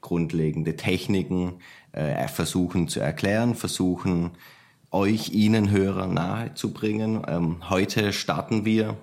[0.00, 1.60] grundlegende Techniken
[1.92, 4.30] äh, versuchen zu erklären, versuchen
[4.90, 7.22] euch, Ihnen Hörer nahezubringen.
[7.28, 8.96] Ähm, heute starten wir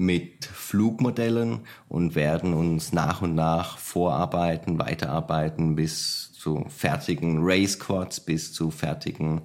[0.00, 8.20] mit Flugmodellen und werden uns nach und nach vorarbeiten, weiterarbeiten bis zu fertigen Race Quads,
[8.20, 9.42] bis zu fertigen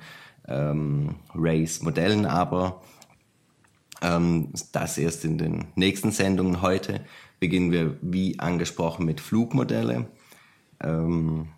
[0.48, 2.26] ähm, Race Modellen.
[2.26, 2.82] Aber
[4.02, 6.62] ähm, das erst in den nächsten Sendungen.
[6.62, 7.02] Heute
[7.42, 10.08] beginnen wir, wie angesprochen, mit Flugmodelle.
[10.82, 11.50] Ähm,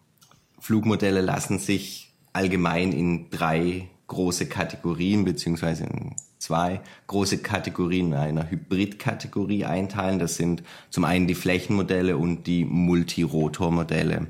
[0.60, 6.16] Flugmodelle lassen sich allgemein in drei große Kategorien beziehungsweise in
[6.48, 10.18] zwei große Kategorien einer Hybridkategorie einteilen.
[10.18, 14.28] Das sind zum einen die Flächenmodelle und die Multirotormodelle.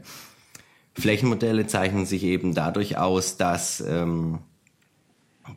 [0.96, 4.40] Flächenmodelle zeichnen sich eben dadurch aus, dass ähm,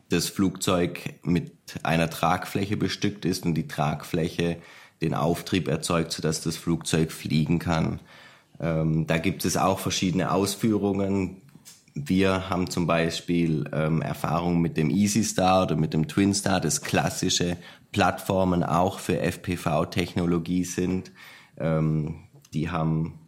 [0.09, 1.51] das Flugzeug mit
[1.81, 4.57] einer Tragfläche bestückt ist und die Tragfläche
[5.01, 8.01] den Auftrieb erzeugt, sodass das Flugzeug fliegen kann.
[8.59, 11.41] Ähm, da gibt es auch verschiedene Ausführungen.
[11.93, 16.61] Wir haben zum Beispiel ähm, Erfahrung mit dem Easy Star oder mit dem Twin Star,
[16.61, 17.57] das klassische
[17.91, 21.11] Plattformen auch für FPV-Technologie sind.
[21.57, 23.19] Ähm, die haben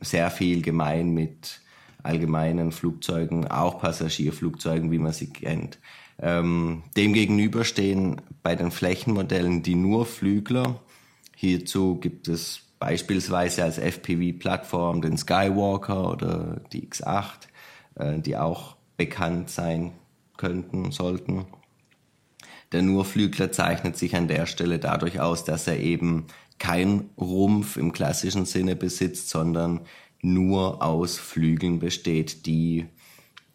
[0.00, 1.60] sehr viel gemein mit
[2.02, 5.78] allgemeinen Flugzeugen, auch Passagierflugzeugen, wie man sie kennt.
[6.20, 10.80] Ähm, Demgegenüber stehen bei den Flächenmodellen die nur Flügler.
[11.36, 17.47] Hierzu gibt es beispielsweise als FPV-Plattform den Skywalker oder die X8 äh,
[17.98, 19.92] die auch bekannt sein
[20.36, 21.46] könnten, sollten.
[22.72, 26.26] Der Nurflügler zeichnet sich an der Stelle dadurch aus, dass er eben
[26.58, 29.80] kein Rumpf im klassischen Sinne besitzt, sondern
[30.20, 32.86] nur aus Flügeln besteht, die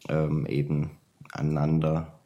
[0.10, 0.92] ähm, eben
[1.32, 2.20] aneinander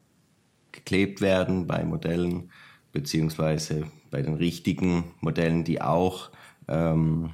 [0.71, 2.51] geklebt werden bei Modellen,
[2.91, 6.29] beziehungsweise bei den richtigen Modellen, die auch
[6.67, 7.31] ähm,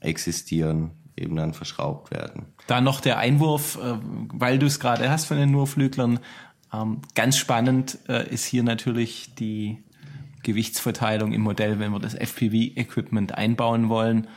[0.00, 0.90] existieren,
[1.20, 2.46] eben dann verschraubt werden.
[2.66, 3.98] Da noch der Einwurf, äh,
[4.32, 6.20] weil du es gerade hast von den Nurflüglern.
[6.72, 9.82] Ähm, ganz spannend äh, ist hier natürlich die
[10.42, 14.28] Gewichtsverteilung im Modell, wenn wir das FPV-Equipment einbauen wollen.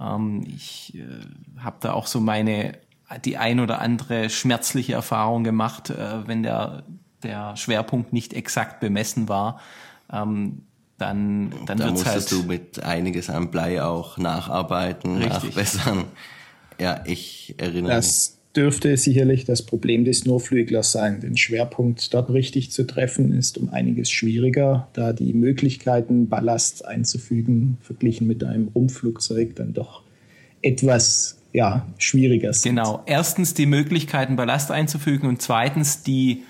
[0.00, 2.78] Ähm, ich äh, habe da auch so meine
[3.24, 6.82] die ein oder andere schmerzliche Erfahrung gemacht, wenn der
[7.22, 9.60] der Schwerpunkt nicht exakt bemessen war.
[10.10, 10.66] Ähm,
[10.98, 15.32] dann, dann da musstest halt du mit einiges an Blei auch nacharbeiten, richtig.
[15.32, 16.04] nachbessern.
[16.78, 18.14] Ja, ich erinnere das mich.
[18.14, 21.20] Das dürfte sicherlich das Problem des Nurflüglers sein.
[21.20, 27.76] Den Schwerpunkt dort richtig zu treffen ist um einiges schwieriger, da die Möglichkeiten, Ballast einzufügen,
[27.82, 30.02] verglichen mit einem Rumpfflugzeug dann doch
[30.62, 32.76] etwas ja, schwieriger sind.
[32.76, 33.02] Genau.
[33.06, 36.42] Erstens die Möglichkeiten, Ballast einzufügen und zweitens die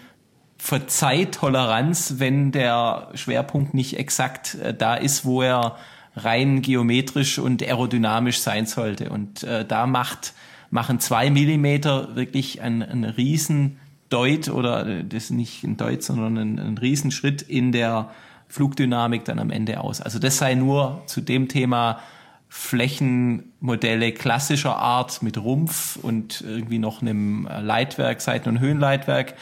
[0.58, 5.76] Verzeihtoleranz, wenn der Schwerpunkt nicht exakt äh, da ist, wo er
[6.16, 9.10] rein geometrisch und aerodynamisch sein sollte.
[9.10, 10.32] Und äh, da macht,
[10.70, 13.78] machen zwei Millimeter wirklich einen, einen riesen
[14.08, 18.10] Deut oder äh, das ist nicht ein Deut, sondern ein, ein Riesenschritt in der
[18.48, 20.00] Flugdynamik dann am Ende aus.
[20.00, 22.00] Also das sei nur zu dem Thema
[22.48, 29.34] Flächenmodelle klassischer Art mit Rumpf und irgendwie noch einem Leitwerk, Seiten- und Höhenleitwerk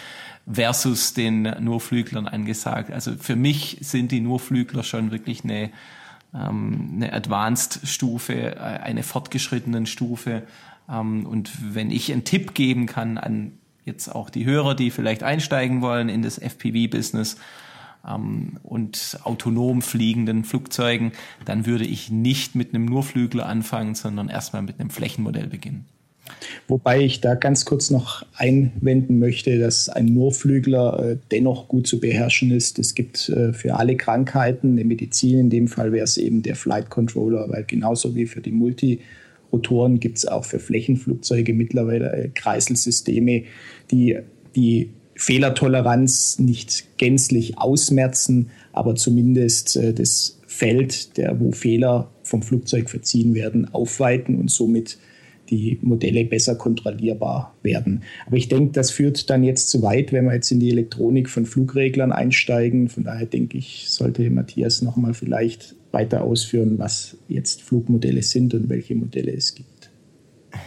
[0.51, 2.91] versus den Nurflüglern angesagt.
[2.91, 5.71] Also für mich sind die Nurflügler schon wirklich eine,
[6.35, 10.43] ähm, eine Advanced-Stufe, äh, eine fortgeschrittenen Stufe.
[10.89, 13.53] Ähm, und wenn ich einen Tipp geben kann an
[13.85, 17.37] jetzt auch die Hörer, die vielleicht einsteigen wollen in das FPV-Business,
[18.07, 21.13] ähm, und autonom fliegenden Flugzeugen,
[21.45, 25.87] dann würde ich nicht mit einem Nurflügler anfangen, sondern erstmal mit einem Flächenmodell beginnen.
[26.69, 32.01] Wobei ich da ganz kurz noch einwenden möchte, dass ein Nurflügler äh, dennoch gut zu
[32.01, 32.79] beherrschen ist.
[32.79, 35.39] Es gibt äh, für alle Krankheiten eine Medizin.
[35.39, 40.01] In dem Fall wäre es eben der Flight Controller, weil genauso wie für die Multirotoren
[40.01, 43.45] gibt es auch für Flächenflugzeuge mittlerweile äh, Kreiselsysteme,
[43.91, 44.19] die
[44.57, 52.89] die Fehlertoleranz nicht gänzlich ausmerzen, aber zumindest äh, das Feld, der, wo Fehler vom Flugzeug
[52.89, 54.99] verziehen werden, aufweiten und somit
[55.51, 58.03] die Modelle besser kontrollierbar werden.
[58.27, 61.29] Aber ich denke, das führt dann jetzt zu weit, wenn wir jetzt in die Elektronik
[61.29, 62.89] von Flugreglern einsteigen.
[62.89, 68.69] Von daher denke ich, sollte Matthias nochmal vielleicht weiter ausführen, was jetzt Flugmodelle sind und
[68.69, 69.91] welche Modelle es gibt.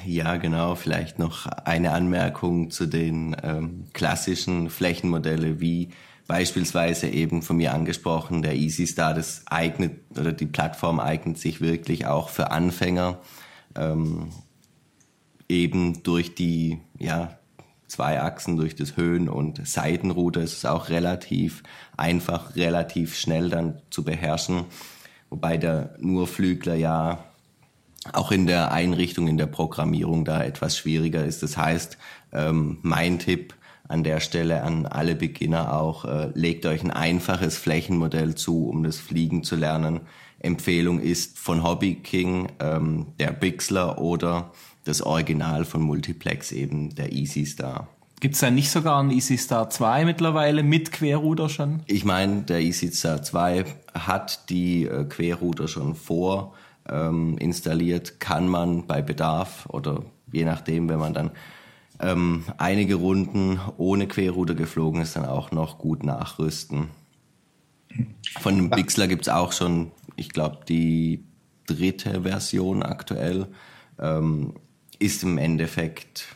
[0.06, 0.76] Ja, genau.
[0.76, 5.90] Vielleicht noch eine Anmerkung zu den ähm, klassischen Flächenmodelle wie
[6.28, 11.62] beispielsweise eben von mir angesprochen, der Easy Star, das eignet oder die Plattform eignet sich
[11.62, 13.20] wirklich auch für Anfänger,
[13.76, 14.28] ähm,
[15.50, 17.38] eben durch die, ja,
[17.88, 21.64] zwei Achsen, durch das Höhen- und Seitenruder ist es auch relativ
[21.96, 24.66] einfach, relativ schnell dann zu beherrschen,
[25.30, 27.24] wobei der Nurflügler ja
[28.14, 31.44] auch in der Einrichtung, in der Programmierung da etwas schwieriger ist.
[31.44, 31.98] Das heißt,
[32.32, 33.54] ähm, mein Tipp
[33.88, 38.84] an der Stelle an alle Beginner auch, äh, legt euch ein einfaches Flächenmodell zu, um
[38.84, 40.02] das Fliegen zu lernen.
[40.40, 44.52] Empfehlung ist von Hobby King ähm, der Bixler oder
[44.88, 47.88] das Original von Multiplex eben der Easy Star.
[48.20, 51.84] Gibt es da nicht sogar einen Easy Star 2 mittlerweile mit Querruder schon?
[51.86, 56.56] Ich meine, der Easy Star 2 hat die äh, Querruder schon vor
[56.90, 61.32] ähm, installiert, kann man bei Bedarf oder je nachdem, wenn man dann
[62.00, 66.90] ähm, einige Runden ohne Querruder geflogen ist, dann auch noch gut nachrüsten.
[68.40, 71.24] Von dem Bixler gibt es auch schon, ich glaube, die
[71.66, 73.48] dritte Version aktuell.
[74.00, 74.54] Ähm,
[75.00, 76.36] ist im Endeffekt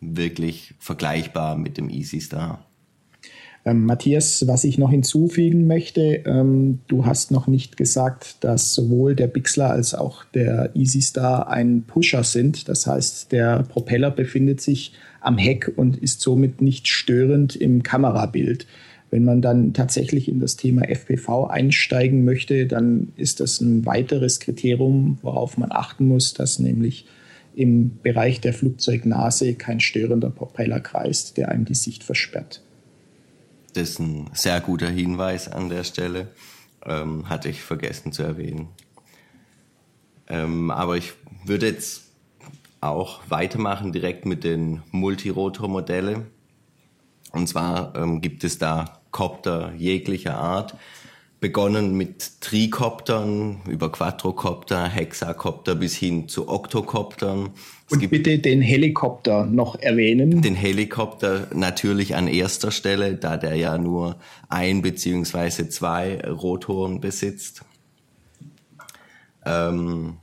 [0.00, 2.66] wirklich vergleichbar mit dem Easy Star.
[3.64, 9.14] Ähm, Matthias, was ich noch hinzufügen möchte, ähm, du hast noch nicht gesagt, dass sowohl
[9.14, 12.68] der Bixler als auch der Easy Star ein Pusher sind.
[12.68, 18.66] Das heißt, der Propeller befindet sich am Heck und ist somit nicht störend im Kamerabild.
[19.12, 24.40] Wenn man dann tatsächlich in das Thema FPV einsteigen möchte, dann ist das ein weiteres
[24.40, 27.06] Kriterium, worauf man achten muss, dass nämlich
[27.54, 32.62] im Bereich der Flugzeugnase kein störender Propeller kreist, der einem die Sicht versperrt.
[33.74, 36.28] Das ist ein sehr guter Hinweis an der Stelle.
[36.84, 38.68] Ähm, hatte ich vergessen zu erwähnen.
[40.28, 41.12] Ähm, aber ich
[41.44, 42.04] würde jetzt
[42.80, 46.26] auch weitermachen direkt mit den Multirotor-Modelle.
[47.30, 50.74] Und zwar ähm, gibt es da Copter jeglicher Art,
[51.42, 57.50] begonnen mit Trikoptern, über Quadrocopter, Hexakopter bis hin zu Oktokoptern.
[57.86, 60.40] Es Und bitte den Helikopter noch erwähnen.
[60.40, 64.16] Den Helikopter natürlich an erster Stelle, da der ja nur
[64.48, 67.62] ein beziehungsweise zwei Rotoren besitzt.
[69.44, 70.18] Ähm,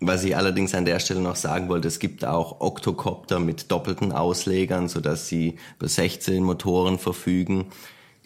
[0.00, 4.12] was ich allerdings an der Stelle noch sagen wollte, es gibt auch Oktokopter mit doppelten
[4.12, 7.68] Auslegern, sodass sie über 16 Motoren verfügen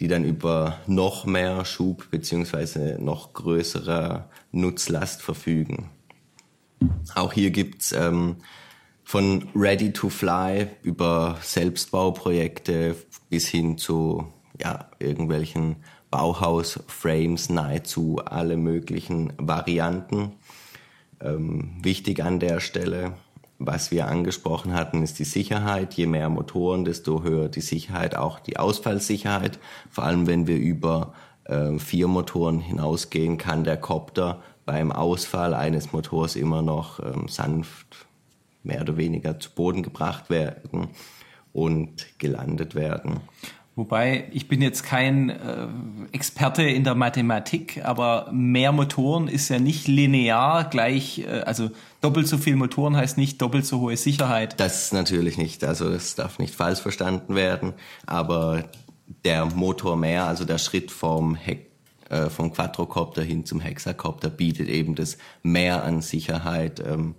[0.03, 5.91] die dann über noch mehr Schub beziehungsweise noch größere Nutzlast verfügen.
[7.15, 8.35] Auch hier gibt's ähm,
[9.05, 12.97] von Ready to Fly über Selbstbauprojekte
[13.29, 14.27] bis hin zu
[14.59, 15.77] ja, irgendwelchen
[16.11, 20.33] Bauhaus-Frames nahezu alle möglichen Varianten.
[21.21, 23.13] Ähm, wichtig an der Stelle,
[23.59, 25.93] was wir angesprochen hatten, ist die Sicherheit.
[25.93, 29.59] Je mehr Motoren, desto höher die Sicherheit, auch die Ausfallsicherheit.
[29.89, 31.13] Vor allem, wenn wir über
[31.45, 38.07] äh, vier Motoren hinausgehen, kann der Copter beim Ausfall eines Motors immer noch ähm, sanft
[38.63, 40.89] mehr oder weniger zu Boden gebracht werden
[41.51, 43.19] und gelandet werden.
[43.75, 45.67] Wobei, ich bin jetzt kein äh,
[46.11, 52.27] Experte in der Mathematik, aber mehr Motoren ist ja nicht linear gleich, äh, also doppelt
[52.27, 54.59] so viel Motoren heißt nicht doppelt so hohe Sicherheit.
[54.59, 57.73] Das natürlich nicht, also das darf nicht falsch verstanden werden,
[58.05, 58.65] aber
[59.25, 61.71] der Motor mehr, also der Schritt vom Heck,
[62.09, 66.79] äh, vom Quadrocopter hin zum Hexacopter bietet eben das mehr an Sicherheit.
[66.79, 67.15] Ähm,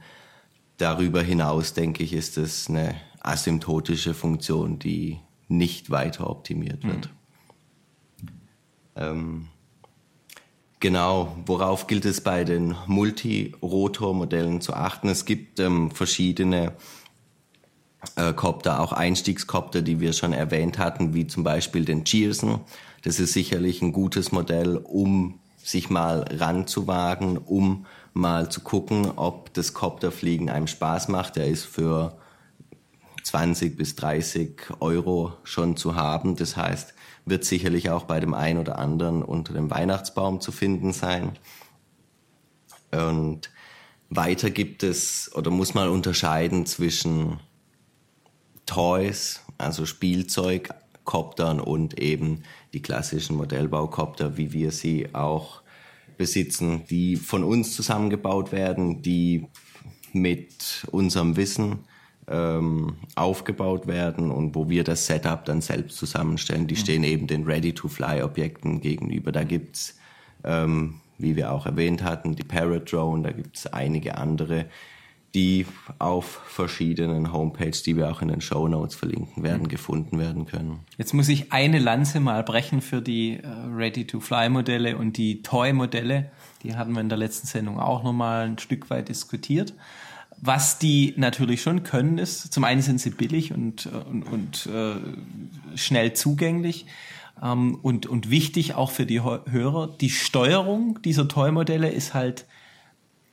[0.77, 5.19] darüber hinaus, denke ich, ist es eine asymptotische Funktion, die
[5.49, 7.09] nicht weiter optimiert wird.
[7.09, 8.31] Mhm.
[8.97, 9.49] Ähm,
[10.81, 15.09] genau, worauf gilt es bei den Multirotor-Modellen zu achten?
[15.09, 16.73] Es gibt ähm, verschiedene
[18.17, 22.61] äh, Copter, auch Einstiegskopter, die wir schon erwähnt hatten, wie zum Beispiel den Cheerson.
[23.03, 29.53] Das ist sicherlich ein gutes Modell, um sich mal ranzuwagen, um mal zu gucken, ob
[29.55, 31.37] das Copterfliegen einem Spaß macht.
[31.37, 32.17] Der ist für
[33.35, 36.37] 20 bis 30 Euro schon zu haben.
[36.37, 40.93] Das heißt, wird sicherlich auch bei dem einen oder anderen unter dem Weihnachtsbaum zu finden
[40.93, 41.33] sein.
[42.93, 43.51] Und
[44.09, 47.41] weiter gibt es oder muss man unterscheiden zwischen
[48.67, 50.69] Toys, also Spielzeug,
[51.03, 55.63] Koptern und eben die klassischen Modellbaukopter, wie wir sie auch
[56.17, 59.49] besitzen, die von uns zusammengebaut werden, die
[60.13, 61.81] mit unserem Wissen
[62.29, 66.67] ähm, aufgebaut werden und wo wir das Setup dann selbst zusammenstellen.
[66.67, 66.79] Die mhm.
[66.79, 69.33] stehen eben den Ready-to-Fly-Objekten gegenüber.
[69.33, 69.99] Da gibt's,
[70.43, 74.67] ähm, wie wir auch erwähnt hatten, die Parrot Drone, da gibt's einige andere,
[75.35, 75.67] die
[75.99, 79.69] auf verschiedenen Homepages, die wir auch in den Show Notes verlinken werden, mhm.
[79.69, 80.81] gefunden werden können.
[80.97, 86.31] Jetzt muss ich eine Lanze mal brechen für die äh, Ready-to-Fly-Modelle und die Toy-Modelle.
[86.63, 89.75] Die hatten wir in der letzten Sendung auch nochmal ein Stück weit diskutiert.
[90.47, 95.77] Was die natürlich schon können, ist, zum einen sind sie billig und, und, und äh,
[95.79, 96.85] schnell zugänglich
[97.43, 99.89] ähm, und, und wichtig auch für die Hörer.
[99.99, 102.45] Die Steuerung dieser Toy-Modelle ist halt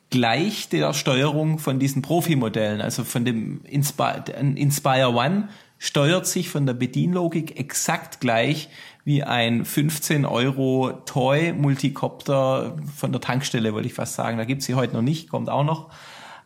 [0.10, 4.24] gleich der Steuerung von diesen Profi-Modellen, also von dem Inspire,
[4.56, 5.50] Inspire One
[5.80, 8.70] steuert sich von der Bedienlogik exakt gleich
[9.04, 14.38] wie ein 15 Euro Toy Multicopter von der Tankstelle, wollte ich fast sagen.
[14.38, 15.90] Da gibt's sie heute noch nicht, kommt auch noch.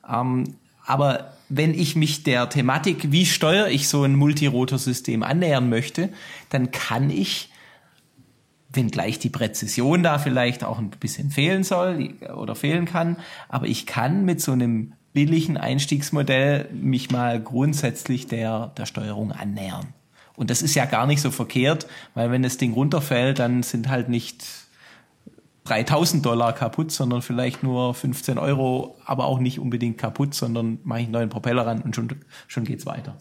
[0.10, 6.10] Ähm, aber wenn ich mich der Thematik, wie steuere ich so ein Multirotor-System annähern möchte,
[6.50, 7.50] dann kann ich
[8.72, 13.18] wenngleich die Präzision da vielleicht auch ein bisschen fehlen soll oder fehlen kann.
[13.48, 19.88] Aber ich kann mit so einem billigen Einstiegsmodell mich mal grundsätzlich der, der Steuerung annähern.
[20.36, 23.88] Und das ist ja gar nicht so verkehrt, weil wenn das Ding runterfällt, dann sind
[23.88, 24.46] halt nicht
[25.66, 31.00] 3000 Dollar kaputt, sondern vielleicht nur 15 Euro, aber auch nicht unbedingt kaputt, sondern mache
[31.00, 32.10] ich einen neuen Propeller ran und schon,
[32.48, 33.18] schon geht's weiter.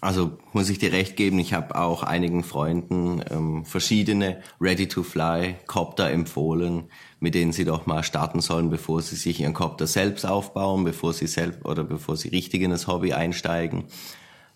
[0.00, 6.84] Also muss ich dir recht geben, ich habe auch einigen Freunden ähm, verschiedene Ready-to-Fly-Copter empfohlen,
[7.18, 11.12] mit denen sie doch mal starten sollen, bevor sie sich ihren Copter selbst aufbauen, bevor
[11.12, 13.86] sie selbst oder bevor sie richtig in das Hobby einsteigen.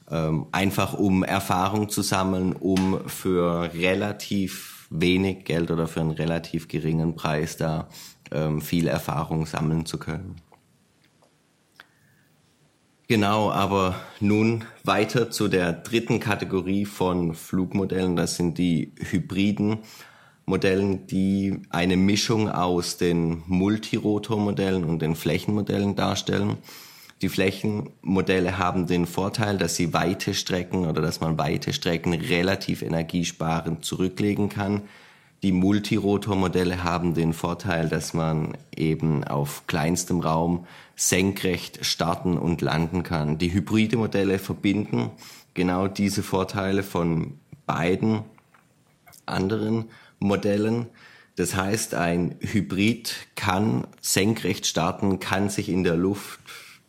[0.08, 6.68] Ähm, einfach um Erfahrung zu sammeln, um für relativ wenig Geld oder für einen relativ
[6.68, 7.88] geringen Preis da
[8.30, 10.36] ähm, viel Erfahrung sammeln zu können.
[13.08, 18.16] Genau, aber nun weiter zu der dritten Kategorie von Flugmodellen.
[18.16, 19.80] Das sind die hybriden
[20.46, 26.58] Modellen, die eine Mischung aus den Multirotormodellen und den Flächenmodellen darstellen.
[27.22, 32.82] Die Flächenmodelle haben den Vorteil, dass sie weite Strecken oder dass man weite Strecken relativ
[32.82, 34.82] energiesparend zurücklegen kann.
[35.44, 40.66] Die Multirotormodelle haben den Vorteil, dass man eben auf kleinstem Raum
[40.96, 43.38] senkrecht starten und landen kann.
[43.38, 45.10] Die hybride Modelle verbinden
[45.54, 48.22] genau diese Vorteile von beiden
[49.26, 49.84] anderen
[50.18, 50.86] Modellen.
[51.36, 56.40] Das heißt, ein Hybrid kann senkrecht starten, kann sich in der Luft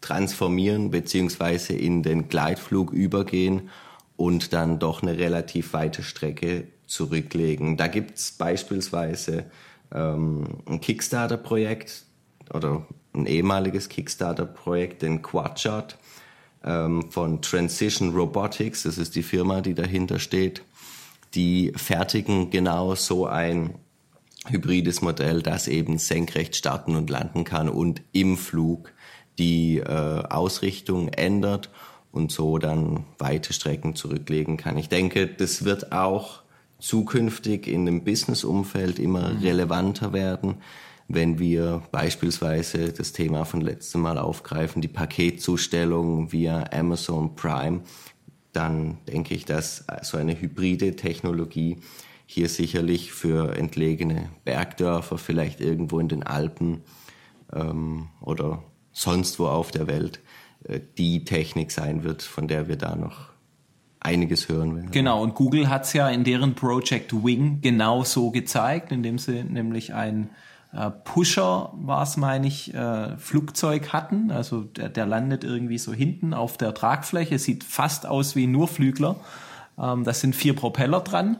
[0.04, 3.70] transformieren beziehungsweise in den Gleitflug übergehen
[4.18, 7.78] und dann doch eine relativ weite Strecke zurücklegen.
[7.78, 9.46] Da gibt's beispielsweise
[9.94, 12.04] ähm, ein Kickstarter-Projekt
[12.54, 15.98] oder ein ehemaliges Kickstarter-Projekt, den Quadshot
[16.64, 18.84] ähm, von Transition Robotics.
[18.84, 20.64] Das ist die Firma, die dahinter steht.
[21.34, 23.76] Die fertigen genau so ein
[24.48, 28.93] hybrides Modell, das eben senkrecht starten und landen kann und im Flug
[29.38, 31.70] die äh, Ausrichtung ändert
[32.12, 34.78] und so dann weite Strecken zurücklegen kann.
[34.78, 36.44] Ich denke, das wird auch
[36.80, 39.40] zukünftig in dem Business-Umfeld immer mhm.
[39.40, 40.56] relevanter werden,
[41.08, 47.82] wenn wir beispielsweise das Thema von letztem Mal aufgreifen, die Paketzustellung via Amazon Prime,
[48.52, 51.78] dann denke ich, dass so eine hybride Technologie
[52.26, 56.82] hier sicherlich für entlegene Bergdörfer, vielleicht irgendwo in den Alpen
[57.54, 58.64] ähm, oder
[58.94, 60.22] sonst wo auf der Welt,
[60.64, 63.34] äh, die Technik sein wird, von der wir da noch
[64.00, 64.92] einiges hören werden.
[64.92, 69.44] Genau, und Google hat es ja in deren Project Wing genau so gezeigt, indem sie
[69.44, 70.30] nämlich ein
[70.74, 74.32] äh, Pusher, war es meine ich, äh, Flugzeug hatten.
[74.32, 78.68] Also der, der landet irgendwie so hinten auf der Tragfläche, sieht fast aus wie nur
[78.68, 79.16] Flügler.
[79.80, 81.38] Ähm, da sind vier Propeller dran.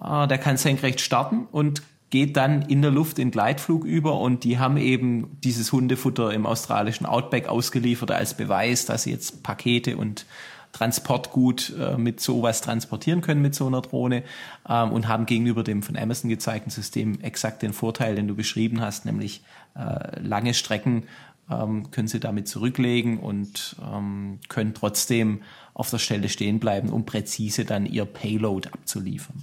[0.00, 4.44] Äh, der kann senkrecht starten und geht dann in der Luft in Gleitflug über und
[4.44, 9.96] die haben eben dieses Hundefutter im australischen Outback ausgeliefert als Beweis, dass sie jetzt Pakete
[9.96, 10.26] und
[10.72, 14.24] Transportgut äh, mit sowas transportieren können mit so einer Drohne
[14.68, 18.80] ähm, und haben gegenüber dem von Amazon gezeigten System exakt den Vorteil, den du beschrieben
[18.80, 19.42] hast, nämlich
[19.76, 21.04] äh, lange Strecken
[21.50, 25.42] ähm, können Sie damit zurücklegen und ähm, können trotzdem
[25.74, 29.42] auf der Stelle stehen bleiben, um präzise dann Ihr Payload abzuliefern.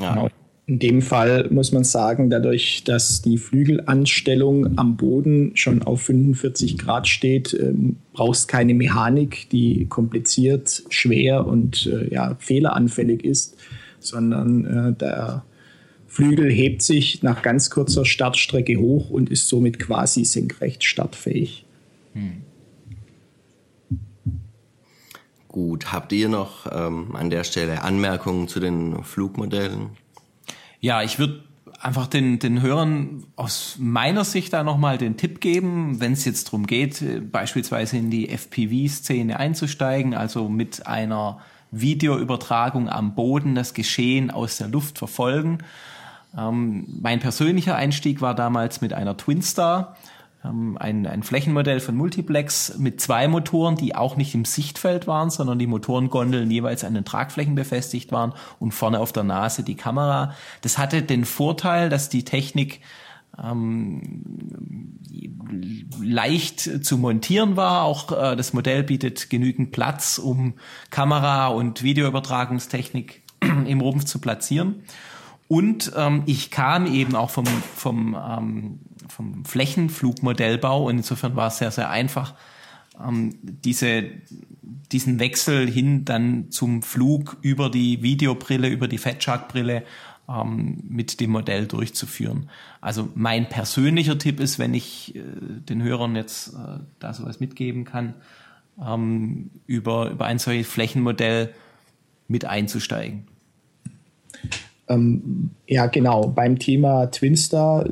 [0.00, 0.14] Ja.
[0.14, 0.28] Genau.
[0.66, 6.78] In dem Fall muss man sagen, dadurch, dass die Flügelanstellung am Boden schon auf 45
[6.78, 13.58] Grad steht, ähm, brauchst keine Mechanik, die kompliziert, schwer und äh, ja, fehleranfällig ist,
[13.98, 15.44] sondern äh, der
[16.06, 21.66] Flügel hebt sich nach ganz kurzer Startstrecke hoch und ist somit quasi senkrecht startfähig.
[22.14, 22.42] Hm.
[25.48, 29.90] Gut, habt ihr noch ähm, an der Stelle Anmerkungen zu den Flugmodellen?
[30.84, 31.42] Ja, ich würde
[31.80, 36.48] einfach den, den Hörern aus meiner Sicht da nochmal den Tipp geben, wenn es jetzt
[36.48, 43.72] darum geht, äh, beispielsweise in die FPV-Szene einzusteigen, also mit einer Videoübertragung am Boden das
[43.72, 45.60] Geschehen aus der Luft verfolgen.
[46.36, 49.96] Ähm, mein persönlicher Einstieg war damals mit einer Twinstar
[50.44, 55.58] ein, ein Flächenmodell von Multiplex mit zwei Motoren, die auch nicht im Sichtfeld waren, sondern
[55.58, 60.34] die Motorengondeln jeweils an den Tragflächen befestigt waren und vorne auf der Nase die Kamera.
[60.60, 62.80] Das hatte den Vorteil, dass die Technik
[63.42, 64.98] ähm,
[66.02, 67.84] leicht zu montieren war.
[67.84, 70.54] Auch äh, das Modell bietet genügend Platz, um
[70.90, 73.22] Kamera- und Videoübertragungstechnik
[73.66, 74.82] im Rumpf zu platzieren.
[75.48, 78.80] Und ähm, ich kam eben auch vom, vom, ähm,
[79.14, 82.34] vom Flächenflugmodellbau und insofern war es sehr, sehr einfach,
[83.02, 84.04] ähm, diese,
[84.92, 89.84] diesen Wechsel hin dann zum Flug über die Videobrille, über die Fatshark-Brille
[90.28, 92.50] ähm, mit dem Modell durchzuführen.
[92.80, 95.20] Also mein persönlicher Tipp ist, wenn ich äh,
[95.68, 98.14] den Hörern jetzt äh, da sowas mitgeben kann,
[98.84, 101.54] ähm, über, über ein solches Flächenmodell
[102.26, 103.28] mit einzusteigen.
[104.88, 106.28] Ähm, ja, genau.
[106.28, 107.86] Beim Thema Twinstar,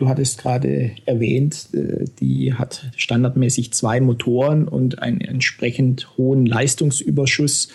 [0.00, 7.68] du hattest gerade erwähnt, äh, die hat standardmäßig zwei Motoren und einen entsprechend hohen Leistungsüberschuss.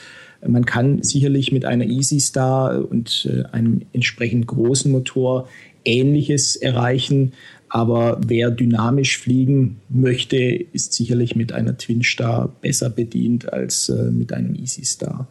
[0.46, 5.48] Man kann sicherlich mit einer Easy Star und äh, einem entsprechend großen Motor
[5.86, 7.34] Ähnliches erreichen.
[7.70, 14.12] Aber wer dynamisch fliegen möchte, ist sicherlich mit einer Twin Star besser bedient als äh,
[14.12, 15.28] mit einem Easy Star.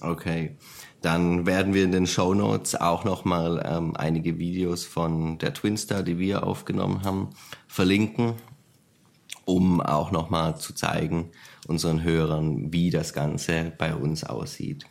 [0.00, 0.50] Okay.
[1.00, 6.02] Dann werden wir in den Show Notes auch nochmal ähm, einige Videos von der Twinstar,
[6.02, 7.30] die wir aufgenommen haben,
[7.68, 8.34] verlinken,
[9.44, 11.30] um auch nochmal zu zeigen
[11.68, 14.86] unseren Hörern, wie das Ganze bei uns aussieht.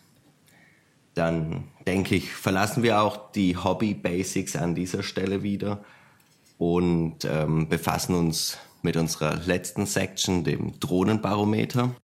[1.13, 5.83] Dann denke ich, verlassen wir auch die Hobby Basics an dieser Stelle wieder
[6.57, 11.95] und ähm, befassen uns mit unserer letzten Section, dem Drohnenbarometer.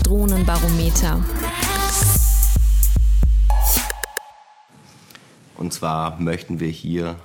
[0.00, 1.22] Drohnenbarometer.
[5.58, 7.16] Und zwar möchten wir hier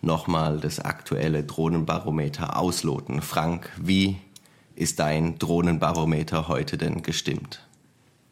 [0.00, 3.20] nochmal das aktuelle Drohnenbarometer ausloten.
[3.20, 4.16] Frank, wie
[4.74, 7.60] ist dein Drohnenbarometer heute denn gestimmt?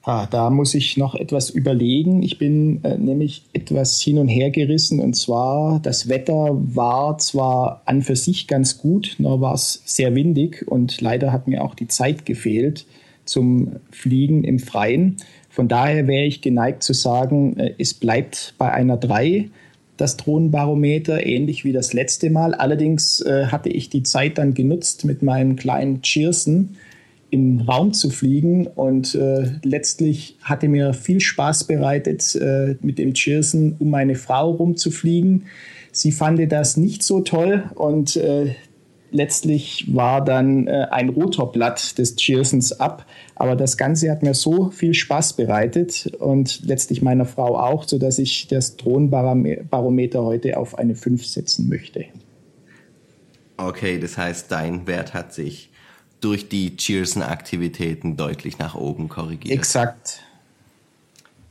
[0.03, 2.23] Ah, da muss ich noch etwas überlegen.
[2.23, 5.01] Ich bin äh, nämlich etwas hin und her gerissen.
[5.01, 10.15] Und zwar, das Wetter war zwar an für sich ganz gut, nur war es sehr
[10.15, 12.87] windig und leider hat mir auch die Zeit gefehlt
[13.29, 15.17] zum Fliegen im Freien.
[15.51, 19.49] Von daher wäre ich geneigt zu sagen, äh, es bleibt bei einer 3,
[19.97, 22.55] das Drohnenbarometer, ähnlich wie das letzte Mal.
[22.55, 26.77] Allerdings äh, hatte ich die Zeit dann genutzt, mit meinem kleinen Cheerson
[27.31, 32.39] im Raum zu fliegen und äh, letztlich hatte mir viel Spaß bereitet,
[32.81, 35.45] mit dem Cheerson um meine Frau rumzufliegen.
[35.93, 38.19] Sie fand das nicht so toll und
[39.11, 43.07] letztlich war dann äh, ein Rotorblatt des Cheersons ab.
[43.35, 48.19] Aber das Ganze hat mir so viel Spaß bereitet und letztlich meiner Frau auch, sodass
[48.19, 52.07] ich das Drohnenbarometer heute auf eine 5 setzen möchte.
[53.57, 55.71] Okay, das heißt, dein Wert hat sich
[56.21, 59.55] durch die Cheerson-Aktivitäten deutlich nach oben korrigiert.
[59.55, 60.23] Exakt.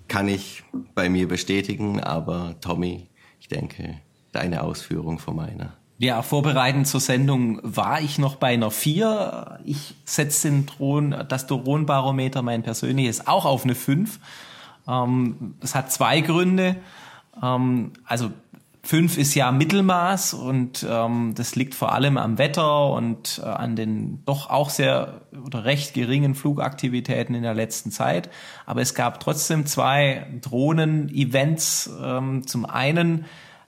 [0.07, 0.63] Kann ich
[0.95, 3.07] bei mir bestätigen, aber Tommy,
[3.39, 3.95] ich denke,
[4.31, 5.73] deine Ausführung von meiner.
[5.99, 9.61] Ja, vorbereitend zur Sendung war ich noch bei einer 4.
[9.65, 14.19] Ich setze den Drohnen, das Drohnenbarometer, mein persönliches, auch auf eine 5.
[14.87, 16.75] Ähm, das hat zwei Gründe.
[17.41, 18.29] Ähm, also
[18.83, 23.75] 5 ist ja Mittelmaß und ähm, das liegt vor allem am Wetter und äh, an
[23.75, 28.29] den doch auch sehr oder recht geringen Flugaktivitäten in der letzten Zeit.
[28.67, 31.89] Aber es gab trotzdem zwei Drohnen-Events.
[32.45, 33.25] Zum einen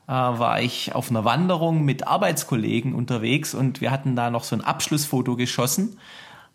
[0.10, 4.56] äh, war ich auf einer Wanderung mit Arbeitskollegen unterwegs und wir hatten da noch so
[4.56, 6.00] ein Abschlussfoto geschossen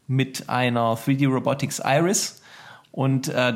[0.09, 2.43] mit einer 3D Robotics Iris.
[2.91, 3.55] Und äh,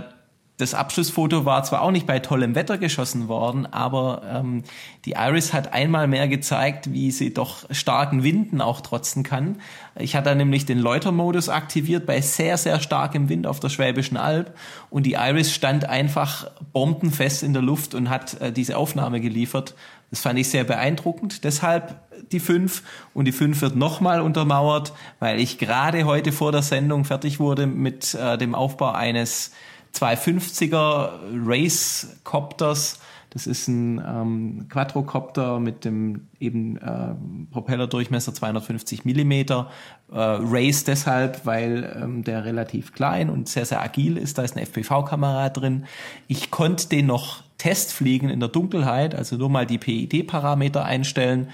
[0.58, 4.64] das Abschlussfoto war zwar auch nicht bei tollem Wetter geschossen worden, aber ähm,
[5.04, 9.60] die Iris hat einmal mehr gezeigt, wie sie doch starken Winden auch trotzen kann.
[9.96, 14.52] Ich hatte nämlich den Läutermodus aktiviert bei sehr, sehr starkem Wind auf der Schwäbischen Alb
[14.90, 19.76] und die Iris stand einfach bombenfest in der Luft und hat äh, diese Aufnahme geliefert.
[20.10, 21.44] Das fand ich sehr beeindruckend.
[21.44, 22.00] Deshalb
[22.32, 22.82] die 5
[23.14, 27.68] und die 5 wird nochmal untermauert, weil ich gerade heute vor der Sendung fertig wurde
[27.68, 29.52] mit äh, dem Aufbau eines
[29.94, 31.10] 250er
[31.44, 33.00] Race Copters.
[33.30, 37.14] Das ist ein ähm, Quadrocopter mit dem eben äh,
[37.50, 39.70] Propellerdurchmesser 250 Millimeter.
[40.10, 44.38] Äh, Race deshalb, weil ähm, der relativ klein und sehr, sehr agil ist.
[44.38, 45.84] Da ist eine FPV-Kamera drin.
[46.26, 51.48] Ich konnte den noch Testfliegen in der Dunkelheit, also nur mal die PID-Parameter einstellen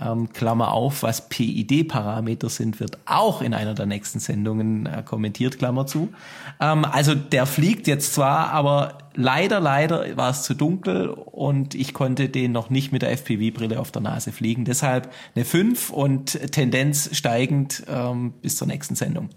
[0.00, 5.58] ähm, Klammer auf, was PID-Parameter sind, wird auch in einer der nächsten Sendungen äh, kommentiert,
[5.58, 6.12] Klammer zu.
[6.60, 11.94] Ähm, also der fliegt jetzt zwar, aber leider, leider war es zu dunkel und ich
[11.94, 14.64] konnte den noch nicht mit der FPV-Brille auf der Nase fliegen.
[14.64, 19.28] Deshalb eine 5 und Tendenz steigend ähm, bis zur nächsten Sendung.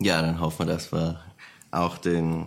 [0.00, 1.20] Ja, dann hoffen wir, dass wir
[1.70, 2.46] auch den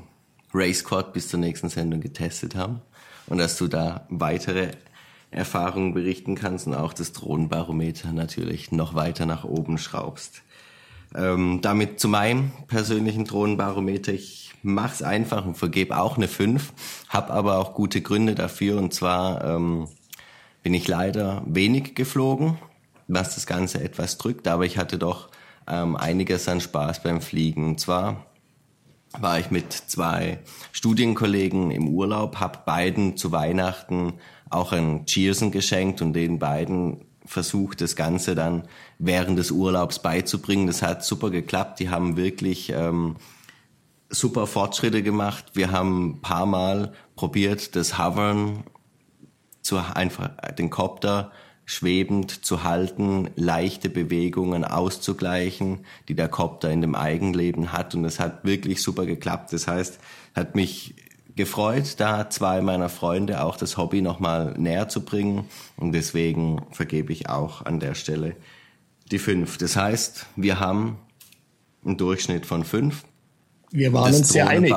[0.54, 2.82] Race Quad bis zur nächsten Sendung getestet haben
[3.28, 4.72] und dass du da weitere
[5.36, 10.42] Erfahrungen berichten kannst und auch das Drohnenbarometer natürlich noch weiter nach oben schraubst.
[11.14, 14.14] Ähm, damit zu meinem persönlichen Drohnenbarometer.
[14.14, 16.74] Ich mach's einfach und vergebe auch eine 5,
[17.10, 18.78] habe aber auch gute Gründe dafür.
[18.78, 19.88] Und zwar ähm,
[20.64, 22.58] bin ich leider wenig geflogen,
[23.08, 25.30] was das Ganze etwas drückt, aber ich hatte doch
[25.68, 27.66] ähm, einiges an Spaß beim Fliegen.
[27.66, 28.26] Und zwar
[29.20, 30.40] war ich mit zwei
[30.72, 34.14] Studienkollegen im Urlaub, habe beiden zu Weihnachten
[34.50, 38.68] auch ein Cheersen geschenkt und den beiden versucht, das Ganze dann
[39.00, 40.68] während des Urlaubs beizubringen.
[40.68, 41.80] Das hat super geklappt.
[41.80, 43.16] Die haben wirklich ähm,
[44.10, 45.46] super Fortschritte gemacht.
[45.54, 48.64] Wir haben ein paar Mal probiert, das Hovern
[49.62, 51.32] zu einfach den Copter
[51.66, 57.96] schwebend zu halten, leichte Bewegungen auszugleichen, die der Copter in dem Eigenleben hat.
[57.96, 59.52] Und es hat wirklich super geklappt.
[59.52, 60.00] Das heißt,
[60.36, 60.96] hat mich
[61.36, 65.46] gefreut, da zwei meiner Freunde auch das Hobby nochmal näher zu bringen.
[65.76, 68.36] Und deswegen vergebe ich auch an der Stelle
[69.12, 69.58] die fünf.
[69.58, 70.98] Das heißt, wir haben
[71.84, 73.04] einen Durchschnitt von fünf.
[73.72, 74.72] Wir waren das uns sehr einig.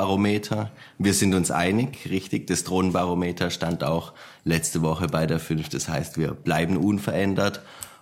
[0.97, 2.47] Wir sind uns einig, richtig.
[2.47, 4.13] Das Drohnenbarometer stand auch
[4.43, 5.69] letzte Woche bei der fünf.
[5.69, 7.61] Das heißt, wir bleiben unverändert,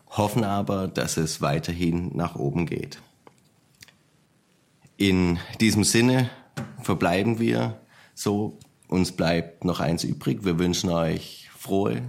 [0.09, 2.99] hoffen aber, dass es weiterhin nach oben geht.
[4.97, 6.29] In diesem Sinne
[6.81, 7.79] verbleiben wir
[8.15, 8.57] so,
[8.87, 10.43] uns bleibt noch eins übrig.
[10.43, 12.01] Wir wünschen euch frohe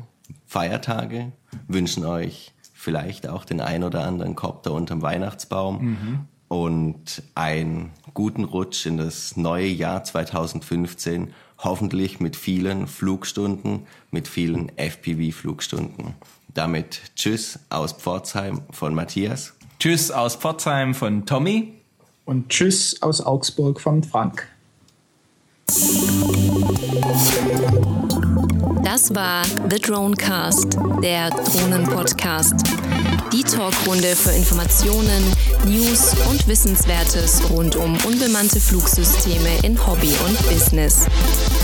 [0.46, 1.32] Feiertage,
[1.66, 6.18] wünschen euch vielleicht auch den ein oder anderen Kopter unterm Weihnachtsbaum mhm.
[6.48, 11.32] Und einen guten Rutsch in das neue Jahr 2015.
[11.58, 16.14] Hoffentlich mit vielen Flugstunden, mit vielen FPV-Flugstunden.
[16.54, 19.54] Damit Tschüss aus Pforzheim von Matthias.
[19.78, 21.74] Tschüss aus Pforzheim von Tommy.
[22.24, 24.48] Und Tschüss aus Augsburg von Frank.
[28.84, 32.77] Das war The Dronecast, der Drohnen-Podcast.
[33.32, 35.22] Die Talkrunde für Informationen,
[35.66, 41.04] News und Wissenswertes rund um unbemannte Flugsysteme in Hobby und Business.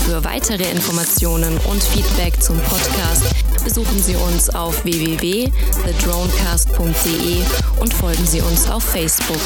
[0.05, 3.23] Für weitere Informationen und Feedback zum Podcast
[3.63, 7.37] besuchen Sie uns auf www.thedronecast.de
[7.79, 9.41] und folgen Sie uns auf Facebook.